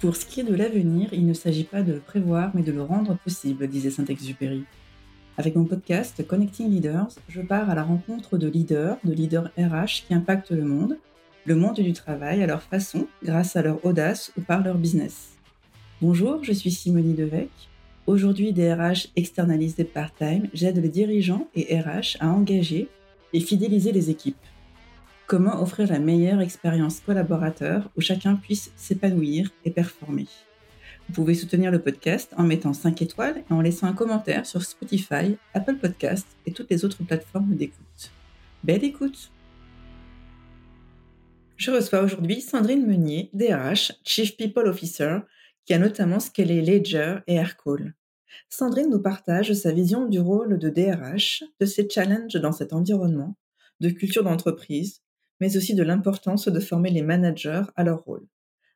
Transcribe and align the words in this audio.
Pour 0.00 0.14
ce 0.14 0.26
qui 0.26 0.40
est 0.40 0.44
de 0.44 0.54
l'avenir, 0.54 1.08
il 1.12 1.26
ne 1.26 1.32
s'agit 1.32 1.64
pas 1.64 1.82
de 1.82 1.94
le 1.94 1.98
prévoir, 1.98 2.52
mais 2.54 2.62
de 2.62 2.70
le 2.70 2.82
rendre 2.82 3.18
possible, 3.18 3.66
disait 3.66 3.90
Saint-Exupéry. 3.90 4.62
Avec 5.36 5.56
mon 5.56 5.64
podcast 5.64 6.24
Connecting 6.24 6.70
Leaders, 6.70 7.08
je 7.28 7.40
pars 7.40 7.68
à 7.68 7.74
la 7.74 7.82
rencontre 7.82 8.38
de 8.38 8.46
leaders, 8.46 8.96
de 9.02 9.12
leaders 9.12 9.50
RH 9.58 10.06
qui 10.06 10.14
impactent 10.14 10.52
le 10.52 10.62
monde, 10.62 10.98
le 11.46 11.56
monde 11.56 11.80
du 11.80 11.92
travail 11.94 12.44
à 12.44 12.46
leur 12.46 12.62
façon, 12.62 13.08
grâce 13.24 13.56
à 13.56 13.62
leur 13.62 13.84
audace 13.84 14.32
ou 14.38 14.40
par 14.40 14.62
leur 14.62 14.78
business. 14.78 15.30
Bonjour, 16.00 16.44
je 16.44 16.52
suis 16.52 16.70
Simonie 16.70 17.14
Devec. 17.14 17.50
Aujourd'hui, 18.06 18.52
DRH 18.52 19.08
externalisés 19.16 19.82
part-time, 19.82 20.46
j'aide 20.54 20.78
les 20.78 20.90
dirigeants 20.90 21.48
et 21.56 21.76
RH 21.76 22.18
à 22.20 22.28
engager 22.28 22.86
et 23.32 23.40
fidéliser 23.40 23.90
les 23.90 24.10
équipes. 24.10 24.36
Comment 25.28 25.60
offrir 25.60 25.88
la 25.88 25.98
meilleure 25.98 26.40
expérience 26.40 27.00
collaborateur 27.00 27.90
où 27.98 28.00
chacun 28.00 28.34
puisse 28.34 28.72
s'épanouir 28.76 29.50
et 29.66 29.70
performer 29.70 30.26
Vous 31.06 31.12
pouvez 31.12 31.34
soutenir 31.34 31.70
le 31.70 31.82
podcast 31.82 32.32
en 32.38 32.44
mettant 32.44 32.72
5 32.72 33.02
étoiles 33.02 33.44
et 33.50 33.52
en 33.52 33.60
laissant 33.60 33.88
un 33.88 33.92
commentaire 33.92 34.46
sur 34.46 34.62
Spotify, 34.62 35.36
Apple 35.52 35.74
Podcasts 35.74 36.38
et 36.46 36.52
toutes 36.52 36.70
les 36.70 36.82
autres 36.86 37.04
plateformes 37.04 37.56
d'écoute. 37.56 38.10
Belle 38.64 38.82
écoute 38.84 39.30
Je 41.58 41.72
reçois 41.72 42.00
aujourd'hui 42.00 42.40
Sandrine 42.40 42.86
Meunier, 42.86 43.28
DRH, 43.34 43.92
Chief 44.04 44.34
People 44.34 44.66
Officer, 44.66 45.18
qui 45.66 45.74
a 45.74 45.78
notamment 45.78 46.20
scalé 46.20 46.62
Ledger 46.62 47.18
et 47.26 47.34
Aircall. 47.34 47.92
Sandrine 48.48 48.88
nous 48.88 49.02
partage 49.02 49.52
sa 49.52 49.72
vision 49.72 50.06
du 50.06 50.20
rôle 50.20 50.58
de 50.58 50.70
DRH, 50.70 51.44
de 51.60 51.66
ses 51.66 51.86
challenges 51.86 52.40
dans 52.40 52.52
cet 52.52 52.72
environnement, 52.72 53.36
de 53.80 53.90
culture 53.90 54.24
d'entreprise, 54.24 55.02
mais 55.40 55.56
aussi 55.56 55.74
de 55.74 55.82
l'importance 55.82 56.48
de 56.48 56.60
former 56.60 56.90
les 56.90 57.02
managers 57.02 57.62
à 57.76 57.84
leur 57.84 58.04
rôle. 58.04 58.26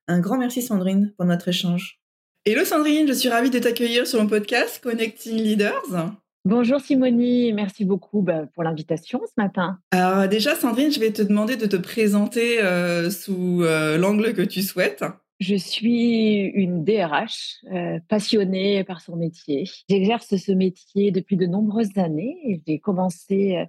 Un 0.08 0.20
grand 0.20 0.38
merci 0.38 0.62
Sandrine 0.62 1.12
pour 1.16 1.26
notre 1.26 1.48
échange. 1.48 2.00
Hello 2.44 2.64
Sandrine, 2.64 3.06
je 3.06 3.12
suis 3.12 3.28
ravie 3.28 3.50
de 3.50 3.58
t'accueillir 3.58 4.06
sur 4.06 4.20
mon 4.20 4.28
podcast 4.28 4.80
Connecting 4.82 5.36
Leaders. 5.36 6.12
Bonjour 6.44 6.80
Simonie, 6.80 7.52
merci 7.52 7.84
beaucoup 7.84 8.20
bah, 8.20 8.46
pour 8.52 8.64
l'invitation 8.64 9.20
ce 9.24 9.40
matin. 9.40 9.78
Alors 9.92 10.28
déjà 10.28 10.56
Sandrine, 10.56 10.90
je 10.90 10.98
vais 10.98 11.12
te 11.12 11.22
demander 11.22 11.56
de 11.56 11.66
te 11.66 11.76
présenter 11.76 12.60
euh, 12.60 13.10
sous 13.10 13.62
euh, 13.62 13.96
l'angle 13.96 14.34
que 14.34 14.42
tu 14.42 14.62
souhaites. 14.62 15.04
Je 15.42 15.56
suis 15.56 16.52
une 16.54 16.84
DRH 16.84 17.64
euh, 17.72 17.98
passionnée 18.08 18.84
par 18.84 19.00
son 19.00 19.16
métier. 19.16 19.64
J'exerce 19.90 20.36
ce 20.36 20.52
métier 20.52 21.10
depuis 21.10 21.36
de 21.36 21.46
nombreuses 21.46 21.98
années. 21.98 22.62
J'ai 22.64 22.78
commencé 22.78 23.56
euh, 23.56 23.64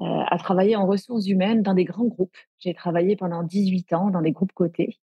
à 0.00 0.38
travailler 0.38 0.76
en 0.76 0.86
ressources 0.86 1.26
humaines 1.26 1.62
dans 1.62 1.74
des 1.74 1.84
grands 1.84 2.06
groupes. 2.06 2.36
J'ai 2.58 2.74
travaillé 2.74 3.16
pendant 3.16 3.42
18 3.42 3.92
ans 3.92 4.10
dans 4.10 4.22
des 4.22 4.32
groupes 4.32 4.52
cotés 4.52 4.98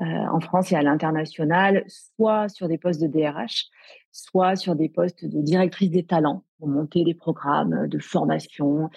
euh, 0.00 0.04
en 0.04 0.40
France 0.40 0.72
et 0.72 0.76
à 0.76 0.82
l'international, 0.82 1.84
soit 1.88 2.48
sur 2.48 2.68
des 2.68 2.78
postes 2.78 3.00
de 3.00 3.08
DRH, 3.08 3.66
soit 4.12 4.56
sur 4.56 4.76
des 4.76 4.88
postes 4.88 5.24
de 5.24 5.40
directrice 5.40 5.90
des 5.90 6.04
talents 6.04 6.44
pour 6.58 6.68
monter 6.68 7.04
des 7.04 7.14
programmes 7.14 7.88
de 7.88 7.98
formation, 7.98 8.88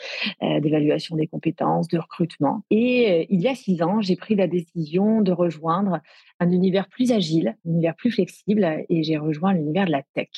euh, 0.44 0.60
d'évaluation 0.60 1.16
des 1.16 1.28
compétences, 1.28 1.88
de 1.88 1.98
recrutement. 1.98 2.64
Et 2.70 3.12
euh, 3.12 3.26
il 3.30 3.42
y 3.42 3.48
a 3.48 3.56
six 3.56 3.82
ans, 3.82 4.02
j'ai 4.02 4.16
pris 4.16 4.36
la 4.36 4.48
décision 4.48 5.22
de 5.22 5.32
rejoindre 5.32 6.00
un 6.40 6.52
univers 6.52 6.88
plus 6.88 7.12
agile, 7.12 7.56
un 7.66 7.72
univers 7.72 7.96
plus 7.96 8.12
flexible, 8.12 8.86
et 8.90 9.04
j'ai 9.04 9.18
rejoint 9.18 9.54
l'univers 9.54 9.86
de 9.86 9.92
la 9.92 10.04
tech, 10.14 10.30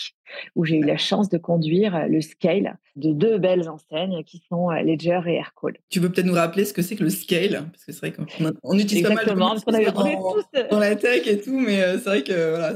où 0.55 0.65
j'ai 0.65 0.77
eu 0.77 0.83
la 0.83 0.97
chance 0.97 1.29
de 1.29 1.37
conduire 1.37 2.07
le 2.07 2.21
scale 2.21 2.77
de 2.95 3.11
deux 3.11 3.37
belles 3.37 3.69
enseignes 3.69 4.23
qui 4.23 4.43
sont 4.49 4.71
euh, 4.71 4.81
Ledger 4.81 5.21
et 5.27 5.35
Aircall. 5.35 5.77
Tu 5.89 5.99
veux 5.99 6.11
peut-être 6.11 6.25
nous 6.25 6.33
rappeler 6.33 6.65
ce 6.65 6.73
que 6.73 6.81
c'est 6.81 6.95
que 6.95 7.03
le 7.03 7.09
scale? 7.09 7.69
Parce 7.71 7.85
que 7.85 7.91
c'est 7.91 7.99
vrai 7.99 8.13
qu'on 8.13 8.77
utilise 8.77 9.03
pas 9.03 9.13
mal 9.13 9.25
de 9.25 9.33
parce 9.33 9.63
qu'on 9.63 9.73
avait, 9.73 9.91
tous... 9.91 10.69
dans 10.71 10.79
la 10.79 10.95
tech 10.95 11.27
et 11.27 11.39
tout, 11.39 11.59
mais 11.59 11.79
c'est 11.97 12.05
vrai 12.05 12.23
que 12.23 12.49
voilà 12.51 12.73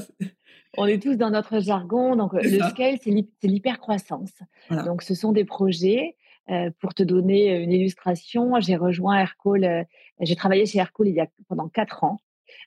on 0.77 0.85
est 0.85 1.01
tous 1.01 1.15
dans 1.15 1.29
notre 1.29 1.59
jargon. 1.59 2.15
Donc, 2.15 2.33
le 2.33 2.59
scale, 2.69 2.97
c'est 3.01 3.47
l'hypercroissance. 3.47 4.33
Donc, 4.69 5.01
ce 5.01 5.13
sont 5.13 5.31
des 5.31 5.45
projets. 5.45 6.15
Euh, 6.51 6.69
pour 6.79 6.93
te 6.93 7.01
donner 7.01 7.55
une 7.55 7.71
illustration, 7.71 8.59
j'ai 8.59 8.75
rejoint 8.75 9.17
Aircall, 9.17 9.63
euh, 9.63 9.83
j'ai 10.19 10.35
travaillé 10.35 10.67
chez 10.67 10.77
Aircall 10.77 11.07
il 11.07 11.15
y 11.15 11.19
a 11.19 11.27
pendant 11.47 11.67
quatre 11.69 12.03
ans. 12.03 12.19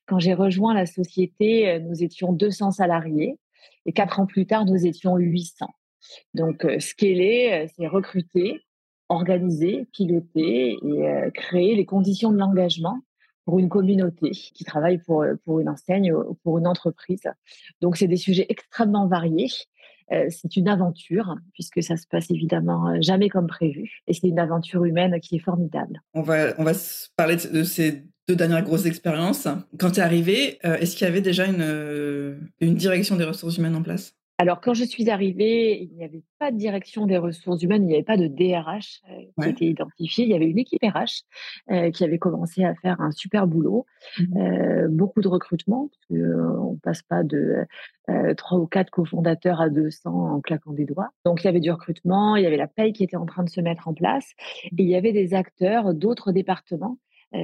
Quand 0.07 0.19
j'ai 0.19 0.35
rejoint 0.35 0.75
la 0.75 0.85
société, 0.85 1.69
euh, 1.69 1.79
nous 1.79 2.03
étions 2.03 2.33
200 2.33 2.73
salariés 2.73 3.39
et 3.87 3.93
quatre 3.93 4.19
ans 4.19 4.27
plus 4.27 4.47
tard, 4.47 4.65
nous 4.65 4.85
étions 4.85 5.17
800. 5.17 5.67
Donc, 6.35 6.67
scaler, 6.81 7.67
c'est 7.77 7.87
recruter, 7.87 8.61
organiser, 9.09 9.87
piloter 9.93 10.77
et 10.83 11.31
créer 11.35 11.75
les 11.75 11.85
conditions 11.85 12.31
de 12.31 12.39
l'engagement 12.39 13.01
pour 13.49 13.59
une 13.59 13.71
communauté 13.71 14.33
qui 14.33 14.63
travaille 14.65 14.99
pour, 14.99 15.23
euh, 15.23 15.37
pour 15.47 15.59
une 15.59 15.71
enseigne, 15.71 16.13
pour 16.43 16.59
une 16.59 16.67
entreprise. 16.67 17.23
Donc, 17.81 17.97
c'est 17.97 18.07
des 18.07 18.19
sujets 18.19 18.45
extrêmement 18.51 19.07
variés. 19.07 19.49
Euh, 20.13 20.27
c'est 20.29 20.57
une 20.57 20.69
aventure, 20.69 21.35
puisque 21.55 21.83
ça 21.83 21.97
se 21.97 22.07
passe 22.07 22.31
évidemment 22.31 22.91
euh, 22.91 22.99
jamais 23.01 23.31
comme 23.31 23.47
prévu. 23.47 24.03
Et 24.07 24.13
c'est 24.13 24.29
une 24.29 24.39
aventure 24.39 24.85
humaine 24.85 25.19
qui 25.21 25.37
est 25.37 25.39
formidable. 25.39 26.03
On 26.13 26.21
va, 26.21 26.53
on 26.59 26.65
va 26.65 26.73
parler 27.17 27.37
de 27.37 27.63
ces 27.63 28.05
deux 28.29 28.37
dernières 28.37 28.65
grosses 28.65 28.85
expériences. 28.85 29.49
Quand 29.79 29.93
tu 29.93 30.01
es 30.01 30.03
arrivé, 30.03 30.59
est-ce 30.63 30.95
qu'il 30.95 31.07
y 31.07 31.11
avait 31.11 31.23
déjà 31.23 31.47
une, 31.47 32.39
une 32.61 32.75
direction 32.75 33.17
des 33.17 33.25
ressources 33.25 33.57
humaines 33.57 33.77
en 33.77 33.83
place? 33.83 34.15
Alors, 34.41 34.61
quand 34.61 34.73
je 34.73 34.85
suis 34.85 35.11
arrivée, 35.11 35.83
il 35.83 35.97
n'y 35.97 36.05
avait 36.05 36.23
pas 36.39 36.53
de 36.53 36.57
direction 36.57 37.07
des 37.07 37.19
ressources 37.19 37.61
humaines, 37.61 37.83
il 37.83 37.87
n'y 37.87 37.95
avait 37.95 38.05
pas 38.05 38.17
de 38.17 38.29
DRH 38.29 39.01
euh, 39.11 39.43
qui 39.43 39.49
était 39.49 39.65
identifié. 39.65 40.25
Il 40.25 40.31
y 40.31 40.35
avait 40.35 40.47
une 40.47 40.61
équipe 40.61 40.81
RH 40.81 41.25
euh, 41.73 41.91
qui 41.91 42.05
avait 42.05 42.19
commencé 42.19 42.63
à 42.63 42.77
faire 42.77 43.01
un 43.01 43.11
super 43.11 43.49
boulot, 43.49 43.85
mmh 44.17 44.39
euh, 44.39 44.89
beaucoup 44.89 45.23
de 45.23 45.29
recrutement, 45.29 45.91
parce 46.09 46.23
on 46.23 46.73
ne 46.75 46.79
passe 46.79 47.03
pas 47.03 47.25
de 47.25 47.67
trois 48.37 48.59
ou 48.59 48.67
quatre 48.67 48.91
cofondateurs 48.91 49.61
à 49.61 49.69
200 49.69 50.11
en 50.11 50.41
claquant 50.41 50.73
des 50.73 50.85
doigts. 50.85 51.09
Donc, 51.25 51.43
il 51.43 51.47
y 51.47 51.49
avait 51.49 51.59
du 51.59 51.73
recrutement, 51.73 52.37
il 52.37 52.45
y 52.45 52.47
avait 52.47 52.57
la 52.57 52.69
paye 52.69 52.93
qui 52.93 53.03
était 53.03 53.17
en 53.17 53.27
train 53.27 53.43
de 53.43 53.51
se 53.51 53.61
mettre 53.61 53.89
en 53.89 53.95
place, 53.95 54.33
et 54.67 54.71
il 54.83 54.89
y 54.89 54.95
avait 54.95 55.13
des 55.13 55.35
acteurs 55.35 55.95
d'autres 55.95 56.31
départements 56.31 56.99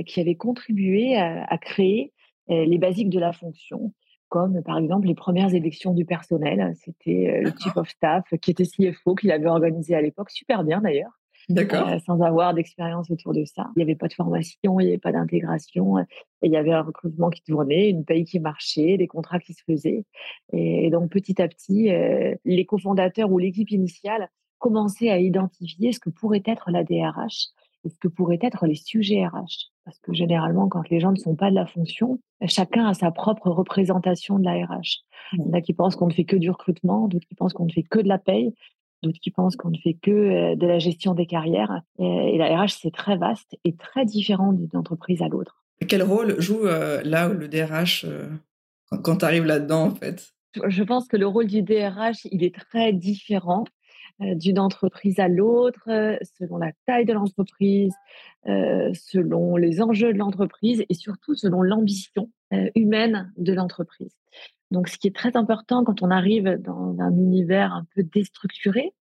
qui 0.07 0.21
avaient 0.21 0.37
contribué 0.37 1.17
à 1.17 1.59
créer 1.59 2.13
les 2.49 2.79
basiques 2.79 3.11
de 3.11 3.19
la 3.19 3.33
fonction 3.33 3.93
comme 4.35 4.65
par 4.65 4.79
exemple 4.79 5.07
les 5.07 5.15
premières 5.15 5.55
élections 5.55 5.95
du 5.95 6.05
personnel. 6.05 6.75
C'était 6.85 7.29
euh, 7.29 7.43
le 7.43 7.53
chief 7.57 7.77
of 7.77 7.89
staff 7.89 8.25
qui 8.43 8.51
était 8.51 8.65
CFO, 8.65 9.15
qu'il 9.15 9.31
avait 9.31 9.47
organisé 9.47 9.95
à 9.95 10.03
l'époque, 10.03 10.29
super 10.31 10.65
bien 10.65 10.81
d'ailleurs. 10.81 11.13
D'accord. 11.49 11.87
Euh, 11.87 11.99
sans 12.05 12.21
avoir 12.21 12.53
d'expérience 12.53 13.09
autour 13.13 13.33
de 13.33 13.45
ça. 13.45 13.71
Il 13.77 13.79
n'y 13.79 13.85
avait 13.85 13.95
pas 13.95 14.09
de 14.09 14.13
formation, 14.13 14.81
il 14.81 14.87
n'y 14.87 14.89
avait 14.89 14.99
pas 14.99 15.13
d'intégration. 15.13 16.01
Et 16.01 16.05
il 16.43 16.51
y 16.51 16.57
avait 16.57 16.73
un 16.73 16.83
recrutement 16.83 17.31
qui 17.31 17.43
tournait, 17.43 17.91
une 17.91 18.05
paye 18.05 18.25
qui 18.25 18.41
marchait, 18.41 18.97
des 18.97 19.07
contrats 19.07 19.39
qui 19.39 19.53
se 19.53 19.63
faisaient. 19.63 20.05
Et, 20.53 20.91
donc 20.91 21.13
petit 21.13 21.41
à 21.41 21.47
petit, 21.47 21.93
euh, 21.93 22.35
les 22.45 22.67
cofondateurs 22.67 23.31
ou 23.31 23.39
l'équipe 23.39 23.71
initiale 23.71 24.31
commençaient 24.59 25.11
à 25.11 25.21
identifier 25.21 25.93
ce 25.93 26.01
que 26.01 26.11
pourrait 26.11 26.43
être 26.45 26.73
la 26.73 26.83
DRH 26.83 27.51
et 27.85 27.91
ce 27.91 27.99
que 27.99 28.09
pourraient 28.09 28.39
être 28.41 28.67
les 28.67 28.75
sujets 28.75 29.27
RH. 29.27 29.71
Parce 29.85 29.99
que 30.01 30.13
généralement, 30.13 30.69
quand 30.69 30.89
les 30.91 31.01
gens 31.01 31.13
ne 31.13 31.17
sont 31.17 31.37
pas 31.37 31.51
de 31.51 31.55
la 31.55 31.67
fonction, 31.67 32.19
chacun 32.47 32.87
a 32.87 32.95
sa 32.95 33.11
propre 33.11 33.51
représentation 33.51 34.39
de 34.39 34.45
la 34.45 34.65
RH. 34.65 35.03
Il 35.35 35.41
y 35.41 35.49
en 35.49 35.53
a 35.53 35.61
qui 35.61 35.75
pensent 35.75 35.97
qu'on 35.97 36.09
ne 36.09 36.13
fait 36.13 36.25
que 36.25 36.37
du 36.37 36.51
recrutement, 36.51 37.09
d'autres 37.09 37.27
qui 37.27 37.35
pensent 37.35 37.53
qu'on 37.53 37.67
ne 37.67 37.73
fait 37.73 37.83
que 37.83 37.99
de 37.99 38.09
la 38.09 38.19
paye, 38.19 38.55
d'autres 39.03 39.21
qui 39.21 39.31
pensent 39.31 39.57
qu'on 39.57 39.71
ne 39.71 39.79
fait 39.79 39.95
que 39.95 40.11
euh, 40.11 40.57
de 40.57 40.67
la 40.67 40.79
gestion 40.79 41.15
des 41.15 41.27
carrières. 41.27 41.83
Et 41.99 42.39
la 42.39 42.63
RH, 42.63 42.79
c'est 42.81 42.93
très 42.93 43.17
vaste 43.17 43.57
et 43.65 43.75
très 43.77 44.05
différent 44.05 44.53
d'une 44.53 44.75
entreprise 44.75 45.23
à 45.23 45.29
l'autre. 45.29 45.63
Quel 45.87 46.03
rôle 46.03 46.41
joue 46.41 46.67
euh, 46.67 47.03
là 47.05 47.29
le 47.29 47.49
DRH 47.49 48.05
euh, 48.05 48.29
quand 49.03 49.19
tu 49.19 49.25
arrives 49.25 49.45
là-dedans, 49.45 49.87
en 49.87 49.95
fait? 49.95 50.33
Je 50.67 50.83
pense 50.85 51.09
que 51.09 51.17
le 51.17 51.27
rôle 51.27 51.47
du 51.47 51.63
DRH, 51.63 52.27
il 52.31 52.45
est 52.45 52.55
très 52.55 52.93
différent 52.93 53.65
d'une 54.21 54.59
entreprise 54.59 55.19
à 55.19 55.29
l'autre, 55.29 55.89
euh, 55.89 56.17
selon 56.39 56.57
la 56.57 56.73
taille 56.87 57.05
de 57.05 57.13
l'entreprise, 57.13 57.93
euh, 58.47 58.91
selon 58.95 59.57
les 59.57 59.83
enjeux 59.83 60.13
de 60.13 60.19
l'entreprise 60.19 60.85
et 60.89 60.95
surtout 60.95 61.35
selon 61.35 61.63
l'ambition 61.63 62.31
humaine 62.77 63.33
de 63.37 63.53
l'entreprise. 63.53 64.15
Donc, 64.71 64.89
ce 64.89 64.97
qui 64.97 65.09
est 65.09 65.15
très 65.15 65.37
important 65.37 65.83
quand 65.83 66.03
on 66.03 66.11
arrive 66.13 66.61
dans 66.61 67.01
un 67.01 67.11
univers 67.11 67.73
un 67.73 67.85
peu 67.97 68.05
déstructuré 68.05 68.95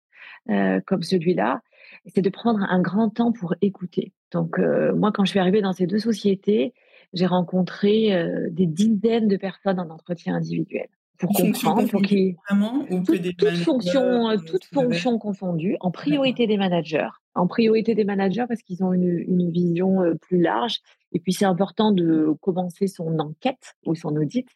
comme 0.48 1.04
celui-là, 1.04 1.62
c'est 2.08 2.24
de 2.24 2.30
prendre 2.32 2.64
un 2.64 2.82
grand 2.82 3.10
temps 3.10 3.32
pour 3.32 3.54
écouter. 3.62 4.12
Donc, 4.32 4.58
moi, 4.58 5.12
quand 5.12 5.24
je 5.24 5.30
suis 5.30 5.40
arrivée 5.40 5.62
dans 5.62 5.74
ces 5.74 5.86
deux 5.86 6.00
sociétés, 6.00 6.74
j'ai 7.14 7.28
rencontré 7.28 8.26
des 8.50 8.66
dizaines 8.66 9.28
de 9.28 9.38
personnes 9.38 9.80
en 9.80 9.90
entretien 9.92 10.36
individuel 10.36 10.88
pour 11.24 11.36
comprendre, 11.36 11.90
pour 11.90 12.02
toutes 12.02 13.56
fonctions, 13.56 14.30
euh, 14.30 15.18
confondues, 15.18 15.78
en 15.80 15.92
priorité 15.92 16.48
des 16.48 16.58
managers, 16.58 17.08
en 17.36 17.48
priorité 17.48 17.96
des 17.96 18.04
managers 18.04 18.46
parce 18.48 18.62
qu'ils 18.62 18.84
ont 18.84 18.94
une, 18.94 19.24
une, 19.28 19.50
vision 19.52 20.02
euh, 20.02 20.16
plus 20.16 20.42
large. 20.42 20.80
Et 21.14 21.20
puis 21.20 21.32
c'est 21.32 21.46
important 21.46 21.92
de 21.92 22.36
commencer 22.42 22.88
son 22.88 23.20
enquête 23.20 23.76
ou 23.86 23.96
son 23.96 24.16
audit 24.16 24.48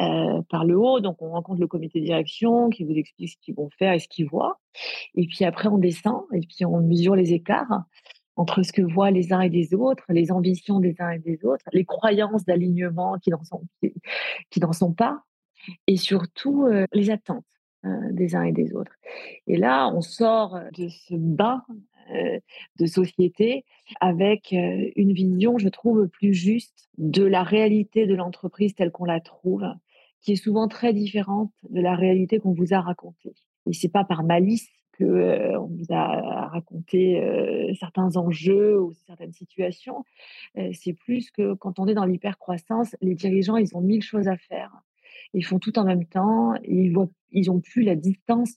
euh, 0.00 0.42
par 0.48 0.64
le 0.64 0.76
haut. 0.76 1.00
Donc 1.00 1.22
on 1.22 1.30
rencontre 1.30 1.60
le 1.60 1.66
comité 1.66 2.00
de 2.00 2.04
direction 2.04 2.68
qui 2.68 2.84
vous 2.84 2.94
explique 2.94 3.30
ce 3.30 3.36
qu'ils 3.40 3.54
vont 3.54 3.70
faire 3.78 3.94
et 3.94 3.98
ce 3.98 4.08
qu'ils 4.08 4.28
voient. 4.28 4.60
Et 5.14 5.26
puis 5.26 5.44
après 5.44 5.68
on 5.68 5.78
descend 5.78 6.22
et 6.32 6.40
puis 6.40 6.64
on 6.66 6.80
mesure 6.80 7.14
les 7.14 7.32
écarts 7.32 7.84
entre 8.36 8.62
ce 8.62 8.72
que 8.72 8.82
voient 8.82 9.10
les 9.10 9.32
uns 9.32 9.40
et 9.40 9.48
les 9.48 9.74
autres, 9.74 10.04
les 10.08 10.32
ambitions 10.32 10.80
des 10.80 10.94
uns 10.98 11.10
et 11.10 11.18
des 11.18 11.44
autres, 11.44 11.64
les 11.72 11.84
croyances 11.84 12.44
d'alignement 12.44 13.18
qui 13.18 13.30
n'en 13.30 13.44
sont, 13.44 13.62
qui, 14.50 14.60
sont 14.72 14.92
pas, 14.92 15.22
et 15.86 15.96
surtout 15.96 16.66
les 16.92 17.10
attentes 17.10 17.44
des 17.84 18.34
uns 18.34 18.44
et 18.44 18.52
des 18.52 18.74
autres. 18.74 18.92
Et 19.46 19.56
là, 19.56 19.88
on 19.94 20.02
sort 20.02 20.58
de 20.76 20.88
ce 20.88 21.14
euh, 22.10 22.40
de 22.76 22.86
société 22.86 23.64
avec 24.00 24.52
une 24.52 25.12
vision, 25.12 25.58
je 25.58 25.68
trouve, 25.68 26.08
plus 26.08 26.34
juste 26.34 26.88
de 26.98 27.24
la 27.24 27.42
réalité 27.42 28.06
de 28.06 28.14
l'entreprise 28.14 28.74
telle 28.74 28.90
qu'on 28.90 29.04
la 29.04 29.20
trouve, 29.20 29.64
qui 30.20 30.32
est 30.32 30.36
souvent 30.36 30.66
très 30.66 30.92
différente 30.92 31.52
de 31.68 31.80
la 31.80 31.94
réalité 31.94 32.38
qu'on 32.38 32.52
vous 32.52 32.74
a 32.74 32.80
racontée. 32.80 33.34
Et 33.66 33.74
c'est 33.74 33.88
pas 33.88 34.04
par 34.04 34.24
malice 34.24 34.68
euh, 35.02 35.58
on 35.58 35.66
vous 35.66 35.86
a 35.94 36.48
raconté 36.48 37.22
certains 37.78 38.16
enjeux 38.16 38.78
ou 38.78 38.92
certaines 39.06 39.32
situations. 39.32 40.04
C'est 40.72 40.92
plus 40.92 41.30
que 41.30 41.54
quand 41.54 41.78
on 41.78 41.86
est 41.86 41.94
dans 41.94 42.04
l'hypercroissance, 42.04 42.94
les 43.00 43.14
dirigeants, 43.14 43.56
ils 43.56 43.74
ont 43.74 43.80
mille 43.80 44.02
choses 44.02 44.28
à 44.28 44.36
faire. 44.36 44.72
Ils 45.34 45.44
font 45.44 45.58
tout 45.58 45.78
en 45.78 45.84
même 45.84 46.04
temps. 46.04 46.54
Ils 46.64 46.90
voient, 46.90 47.08
ils 47.30 47.50
ont 47.50 47.60
plus 47.60 47.82
la 47.82 47.96
distance 47.96 48.56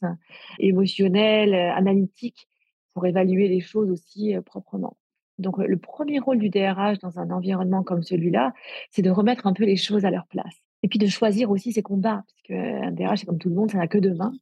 émotionnelle, 0.60 1.54
analytique 1.54 2.48
pour 2.94 3.06
évaluer 3.06 3.48
les 3.48 3.60
choses 3.60 3.90
aussi 3.90 4.36
proprement. 4.46 4.98
Donc, 5.40 5.58
le 5.58 5.78
premier 5.78 6.20
rôle 6.20 6.38
du 6.38 6.50
DRH 6.50 7.00
dans 7.00 7.20
un 7.20 7.32
environnement 7.32 7.82
comme 7.84 8.04
celui-là, 8.04 8.54
c'est 8.92 9.02
de 9.02 9.10
remettre 9.10 9.48
un 9.48 9.54
peu 9.54 9.66
les 9.66 9.78
choses 9.78 10.06
à 10.06 10.12
leur 10.12 10.28
place. 10.28 10.64
Et 10.84 10.88
puis 10.88 11.00
de 11.00 11.08
choisir 11.08 11.50
aussi 11.50 11.72
ses 11.72 11.82
combats, 11.82 12.24
parce 12.28 12.42
qu'un 12.44 12.92
DRH, 12.92 13.20
c'est 13.20 13.26
comme 13.26 13.40
tout 13.40 13.50
le 13.50 13.56
monde, 13.56 13.72
ça 13.72 13.78
n'a 13.78 13.88
que 13.88 13.98
deux 13.98 14.14
mains. 14.14 14.34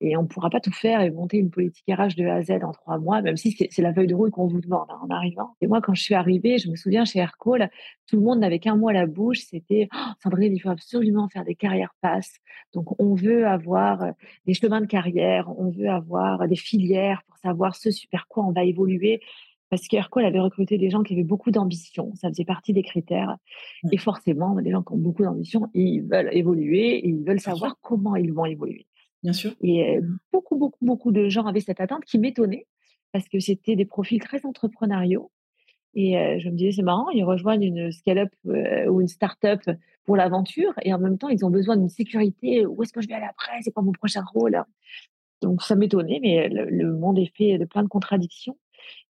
Et 0.00 0.16
on 0.16 0.22
ne 0.22 0.26
pourra 0.26 0.50
pas 0.50 0.60
tout 0.60 0.72
faire 0.72 1.00
et 1.00 1.10
monter 1.10 1.38
une 1.38 1.50
politique 1.50 1.84
RH 1.88 2.16
de 2.16 2.26
A 2.26 2.36
à 2.36 2.42
Z 2.42 2.50
en 2.62 2.72
trois 2.72 2.98
mois, 2.98 3.22
même 3.22 3.36
si 3.36 3.56
c'est 3.70 3.82
la 3.82 3.92
feuille 3.92 4.06
de 4.06 4.14
route 4.14 4.30
qu'on 4.30 4.46
vous 4.46 4.60
demande 4.60 4.86
hein, 4.90 4.98
en 5.02 5.10
arrivant. 5.10 5.56
Et 5.60 5.66
moi, 5.66 5.80
quand 5.80 5.94
je 5.94 6.02
suis 6.02 6.14
arrivée, 6.14 6.58
je 6.58 6.70
me 6.70 6.76
souviens 6.76 7.04
chez 7.04 7.20
Aircall, 7.20 7.70
tout 8.06 8.16
le 8.16 8.22
monde 8.22 8.40
n'avait 8.40 8.58
qu'un 8.58 8.76
mot 8.76 8.88
à 8.88 8.92
la 8.92 9.06
bouche, 9.06 9.40
c'était 9.40 9.88
oh, 9.94 10.12
Sandrine, 10.22 10.54
il 10.54 10.60
faut 10.60 10.70
absolument 10.70 11.28
faire 11.28 11.44
des 11.44 11.54
carrières 11.54 11.94
passes. 12.00 12.34
Donc, 12.72 13.00
on 13.00 13.14
veut 13.14 13.46
avoir 13.46 14.02
euh, 14.02 14.10
des 14.46 14.54
chemins 14.54 14.80
de 14.80 14.86
carrière, 14.86 15.48
on 15.58 15.70
veut 15.70 15.88
avoir 15.88 16.46
des 16.48 16.56
filières 16.56 17.22
pour 17.26 17.38
savoir 17.38 17.74
ce 17.74 17.88
vers 18.10 18.26
quoi 18.28 18.44
on 18.44 18.52
va 18.52 18.64
évoluer 18.64 19.20
parce 19.74 19.88
qu'Aircall 19.88 20.24
avait 20.24 20.38
recruté 20.38 20.78
des 20.78 20.88
gens 20.88 21.02
qui 21.02 21.14
avaient 21.14 21.24
beaucoup 21.24 21.50
d'ambition. 21.50 22.12
Ça 22.14 22.28
faisait 22.28 22.44
partie 22.44 22.72
des 22.72 22.84
critères. 22.84 23.36
Et 23.90 23.96
forcément, 23.96 24.56
les 24.56 24.70
gens 24.70 24.82
qui 24.82 24.92
ont 24.92 24.98
beaucoup 24.98 25.24
d'ambition, 25.24 25.68
ils 25.74 26.00
veulent 26.02 26.28
évoluer 26.32 26.98
et 26.98 27.08
ils 27.08 27.24
veulent 27.24 27.40
savoir 27.40 27.76
comment 27.82 28.14
ils 28.14 28.32
vont 28.32 28.44
évoluer. 28.44 28.86
Bien 29.24 29.32
sûr. 29.32 29.54
Et 29.62 29.98
beaucoup, 30.32 30.56
beaucoup, 30.56 30.84
beaucoup 30.84 31.10
de 31.10 31.28
gens 31.30 31.46
avaient 31.46 31.60
cette 31.60 31.80
attente 31.80 32.04
qui 32.04 32.18
m'étonnait 32.18 32.66
parce 33.10 33.26
que 33.26 33.40
c'était 33.40 33.74
des 33.74 33.86
profils 33.86 34.20
très 34.20 34.44
entrepreneuriaux. 34.44 35.32
Et 35.94 36.12
je 36.40 36.48
me 36.50 36.56
disais, 36.56 36.72
c'est 36.72 36.82
marrant, 36.82 37.08
ils 37.10 37.24
rejoignent 37.24 37.62
une 37.62 37.90
scale-up 37.90 38.28
ou 38.44 39.00
une 39.00 39.08
start-up 39.08 39.62
pour 40.04 40.16
l'aventure 40.16 40.74
et 40.82 40.92
en 40.92 40.98
même 40.98 41.16
temps, 41.16 41.28
ils 41.28 41.44
ont 41.44 41.50
besoin 41.50 41.76
d'une 41.76 41.88
sécurité. 41.88 42.66
Où 42.66 42.82
est-ce 42.82 42.92
que 42.92 43.00
je 43.00 43.08
vais 43.08 43.14
aller 43.14 43.26
après 43.28 43.62
C'est 43.62 43.70
quoi 43.70 43.82
mon 43.82 43.92
prochain 43.92 44.22
rôle? 44.34 44.62
Donc, 45.40 45.62
ça 45.62 45.74
m'étonnait, 45.74 46.20
mais 46.20 46.48
le, 46.50 46.92
monde 46.92 47.18
est 47.18 47.34
fait 47.34 47.56
de 47.58 47.64
plein 47.64 47.82
de 47.82 47.88
contradictions. 47.88 48.58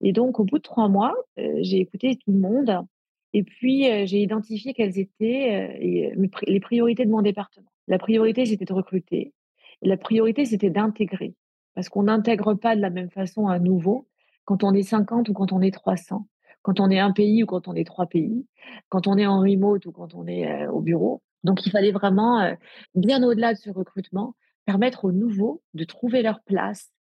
Et 0.01 0.13
donc, 0.13 0.39
au 0.39 0.45
bout 0.45 0.59
de 0.59 0.63
trois 0.63 0.89
mois, 0.89 1.15
j'ai 1.37 1.79
écouté 1.79 2.17
tout 2.17 2.31
le 2.31 2.39
monde 2.39 2.87
et 3.33 3.43
puis 3.43 3.85
j'ai 4.07 4.21
identifié 4.21 4.75
quelles 4.75 4.97
étaient 4.99 5.77
les 5.81 6.61
priorités 6.61 7.05
de 7.05 7.11
mon 7.11 7.23
département. 7.23 7.73
La 7.89 7.99
priorité, 7.99 8.47
c'était 8.47 8.65
de 8.65 8.73
recruter. 8.73 9.33
La 9.85 9.97
priorité, 9.97 10.45
c'était 10.45 10.71
d'intégrer. 10.71 11.35
Parce 11.75 11.89
qu'on 11.89 12.05
n'intègre 12.05 12.55
pas 12.55 12.77
de 12.77 12.81
la 12.81 12.91
même 12.91 13.11
façon 13.11 13.49
un 13.49 13.59
nouveau 13.59 14.09
quand 14.45 14.65
on 14.65 14.73
est 14.73 14.83
50 14.83 15.29
ou 15.29 15.33
quand 15.33 15.53
on 15.53 15.61
est 15.61 15.71
300, 15.71 16.27
quand 16.63 16.81
on 16.81 16.91
est 16.91 16.99
un 16.99 17.13
pays 17.13 17.43
ou 17.43 17.47
quand 17.47 17.69
on 17.69 17.75
est 17.75 17.87
trois 17.87 18.07
pays, 18.07 18.47
quand 18.89 19.07
on 19.07 19.19
est 19.19 19.27
en 19.27 19.41
remote 19.41 19.85
ou 19.87 19.93
quand 19.93 20.15
on 20.15 20.27
est 20.27 20.51
euh, 20.51 20.71
au 20.71 20.81
bureau. 20.81 21.23
Donc, 21.43 21.67
il 21.67 21.71
fallait 21.71 21.93
vraiment, 21.93 22.41
euh, 22.41 22.55
bien 22.95 23.23
au-delà 23.23 23.53
de 23.53 23.59
ce 23.59 23.71
recrutement, 23.71 24.35
permettre 24.65 25.05
aux 25.05 25.13
nouveaux 25.13 25.63
de 25.75 25.85
trouver 25.85 26.23
leur 26.23 26.43
place 26.43 26.91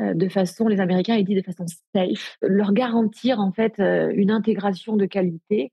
euh, 0.00 0.14
de 0.14 0.28
façon, 0.28 0.68
les 0.68 0.80
Américains 0.80 1.16
ils 1.16 1.24
disent 1.24 1.42
de 1.42 1.42
façon 1.42 1.64
safe, 1.94 2.36
leur 2.42 2.72
garantir 2.72 3.40
en 3.40 3.50
fait 3.50 3.78
une 3.78 4.30
intégration 4.30 4.96
de 4.96 5.06
qualité 5.06 5.72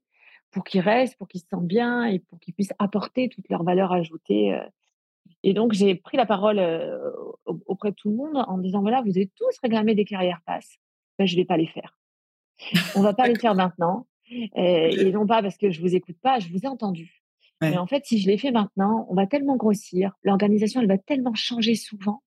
pour 0.50 0.64
qu'ils 0.64 0.80
restent, 0.80 1.16
pour 1.16 1.28
qu'ils 1.28 1.42
se 1.42 1.46
sentent 1.48 1.66
bien 1.66 2.04
et 2.04 2.18
pour 2.18 2.40
qu'ils 2.40 2.54
puissent 2.54 2.72
apporter 2.78 3.28
toute 3.28 3.48
leur 3.50 3.64
valeur 3.64 3.92
ajoutée 3.92 4.58
et 5.42 5.52
donc, 5.52 5.72
j'ai 5.72 5.94
pris 5.94 6.16
la 6.16 6.26
parole 6.26 6.60
auprès 7.66 7.90
de 7.90 7.96
tout 7.96 8.10
le 8.10 8.16
monde 8.16 8.44
en 8.48 8.58
disant 8.58 8.80
voilà, 8.80 9.02
vous 9.02 9.10
avez 9.10 9.30
tous 9.36 9.58
réclamé 9.62 9.94
des 9.94 10.04
carrières 10.04 10.40
passes. 10.44 10.78
Ben, 11.18 11.26
je 11.26 11.34
ne 11.34 11.40
vais 11.40 11.44
pas 11.44 11.56
les 11.56 11.66
faire. 11.66 11.96
On 12.94 13.00
ne 13.00 13.04
va 13.04 13.14
pas 13.14 13.28
les 13.28 13.38
faire 13.38 13.54
maintenant. 13.54 14.06
Et, 14.30 15.10
non 15.12 15.26
pas 15.26 15.42
parce 15.42 15.56
que 15.56 15.70
je 15.70 15.80
ne 15.80 15.88
vous 15.88 15.94
écoute 15.94 16.18
pas, 16.20 16.38
je 16.38 16.48
vous 16.50 16.60
ai 16.64 16.66
entendu. 16.66 17.22
Mais 17.60 17.76
en 17.76 17.86
fait, 17.86 18.04
si 18.04 18.18
je 18.18 18.28
les 18.28 18.38
fais 18.38 18.52
maintenant, 18.52 19.06
on 19.08 19.14
va 19.14 19.26
tellement 19.26 19.56
grossir, 19.56 20.12
l'organisation, 20.22 20.80
elle 20.80 20.86
va 20.86 20.98
tellement 20.98 21.34
changer 21.34 21.74
souvent 21.74 22.22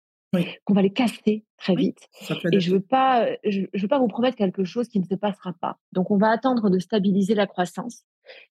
qu'on 0.64 0.74
va 0.74 0.82
les 0.82 0.92
casser 0.92 1.44
très 1.58 1.74
vite. 1.74 2.08
Et 2.52 2.60
je 2.60 2.70
ne 2.70 2.76
veux, 2.76 2.82
pas, 2.82 3.28
je, 3.44 3.66
veux 3.74 3.88
pas 3.88 3.98
vous 3.98 4.08
promettre 4.08 4.36
quelque 4.36 4.64
chose 4.64 4.88
qui 4.88 5.00
ne 5.00 5.04
se 5.04 5.14
passera 5.14 5.52
pas. 5.60 5.78
Donc, 5.92 6.10
on 6.10 6.16
va 6.16 6.30
attendre 6.30 6.70
de 6.70 6.78
stabiliser 6.78 7.34
la 7.34 7.46
croissance 7.46 8.04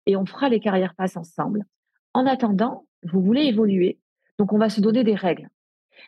et 0.06 0.16
on 0.16 0.26
fera 0.26 0.50
les 0.50 0.60
carrières 0.60 0.96
passes 0.96 1.18
ensemble. 1.18 1.66
En 2.14 2.26
attendant, 2.26 2.88
vous 3.04 3.22
voulez 3.22 3.44
évoluer, 3.44 4.00
donc, 4.38 4.54
on 4.54 4.58
va 4.58 4.70
se 4.70 4.82
donner 4.82 5.04
des 5.04 5.16
règles, 5.16 5.50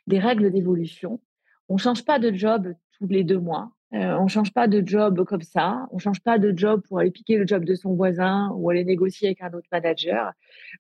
des 0.08 0.20
règles 0.20 0.52
d'évolution. 0.52 1.20
On 1.68 1.76
ne 1.76 1.80
change 1.80 2.06
pas 2.06 2.20
de 2.20 2.34
job 2.34 2.74
tous 2.98 3.08
les 3.08 3.24
deux 3.24 3.40
mois. 3.40 3.72
Euh, 3.94 4.16
on 4.20 4.26
ne 4.26 4.30
change 4.30 4.54
pas 4.54 4.68
de 4.68 4.86
job 4.86 5.24
comme 5.26 5.42
ça. 5.42 5.88
On 5.92 5.96
ne 5.96 6.02
change 6.02 6.22
pas 6.22 6.38
de 6.38 6.56
job 6.56 6.82
pour 6.88 7.00
aller 7.00 7.10
piquer 7.10 7.38
le 7.38 7.48
job 7.48 7.66
de 7.66 7.74
son 7.74 7.96
voisin 7.96 8.52
ou 8.56 8.70
aller 8.70 8.86
négocier 8.86 9.30
avec 9.30 9.42
un 9.42 9.52
autre 9.54 9.68
manager. 9.72 10.32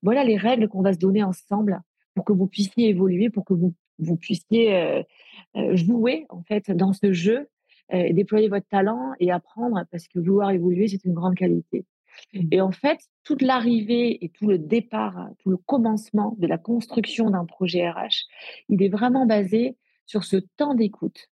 Voilà 0.04 0.24
les 0.24 0.38
règles 0.38 0.68
qu'on 0.68 0.82
va 0.82 0.94
se 0.94 1.00
donner 1.00 1.24
ensemble 1.24 1.82
pour 2.14 2.26
que 2.26 2.34
vous 2.34 2.48
puissiez 2.48 2.90
évoluer, 2.90 3.30
pour 3.30 3.46
que 3.46 3.54
vous, 3.54 3.74
puissiez 4.18 4.76
euh, 4.76 5.04
euh, 5.56 5.76
jouer 5.76 6.26
en 6.30 6.44
fait 6.44 6.70
dans 6.72 6.94
ce 6.94 7.14
jeu, 7.14 7.48
déployer 7.92 8.50
votre 8.50 8.68
talent 8.68 9.14
et 9.20 9.32
apprendre 9.32 9.84
parce 9.90 10.08
que 10.08 10.20
vouloir 10.20 10.52
évoluer, 10.52 10.88
c'est 10.88 11.04
une 11.06 11.16
grande 11.16 11.34
qualité. 11.34 11.86
Mmh. 12.34 12.48
Et 12.52 12.62
en 12.62 12.72
fait, 12.72 13.00
toute 13.24 13.42
l'arrivée 13.42 14.24
et 14.24 14.30
tout 14.30 14.48
le 14.48 14.58
départ, 14.58 15.30
tout 15.40 15.50
le 15.50 15.58
commencement 15.58 16.36
de 16.40 16.48
la 16.48 16.58
construction 16.58 17.30
d'un 17.30 17.46
projet 17.46 17.90
RH, 17.90 18.26
il 18.70 18.84
est 18.84 18.90
vraiment 18.90 19.26
basé 19.26 19.78
sur 20.06 20.24
ce 20.24 20.38
temps 20.58 20.74
d'écoute 20.74 21.30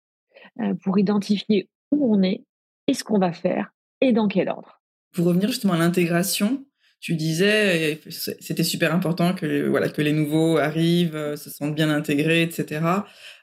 euh, 0.60 0.74
pour 0.82 0.98
identifier 0.98 1.68
où 1.90 2.14
on 2.14 2.22
est 2.22 2.44
et 2.86 2.94
ce 2.94 3.04
qu'on 3.04 3.18
va 3.18 3.32
faire 3.32 3.72
et 4.00 4.12
dans 4.12 4.28
quel 4.28 4.48
ordre. 4.48 4.82
Pour 5.12 5.26
revenir 5.26 5.48
justement 5.48 5.74
à 5.74 5.78
l'intégration, 5.78 6.64
tu 7.00 7.16
disais, 7.16 8.00
c'était 8.08 8.64
super 8.64 8.94
important 8.94 9.34
que, 9.34 9.68
voilà, 9.68 9.88
que 9.88 10.00
les 10.00 10.12
nouveaux 10.12 10.56
arrivent, 10.56 11.16
euh, 11.16 11.36
se 11.36 11.50
sentent 11.50 11.74
bien 11.74 11.90
intégrés, 11.90 12.42
etc. 12.42 12.80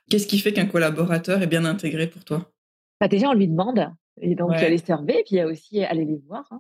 Qu'est-ce 0.10 0.28
qui 0.28 0.40
fait 0.40 0.52
qu'un 0.52 0.66
collaborateur 0.66 1.42
est 1.42 1.48
bien 1.48 1.66
intégré 1.66 2.08
pour 2.08 2.26
toi? 2.26 2.52
Bah 3.00 3.08
Déjà, 3.08 3.30
on 3.30 3.34
lui 3.34 3.48
demande. 3.48 3.88
Et 4.20 4.36
donc, 4.36 4.52
il 4.56 4.62
y 4.62 4.66
a 4.66 4.70
les 4.70 4.78
surveiller, 4.78 5.24
puis 5.24 5.36
il 5.36 5.38
y 5.38 5.42
a 5.42 5.48
aussi 5.48 5.84
aller 5.84 6.06
les 6.06 6.18
voir. 6.28 6.46
Hein. 6.52 6.60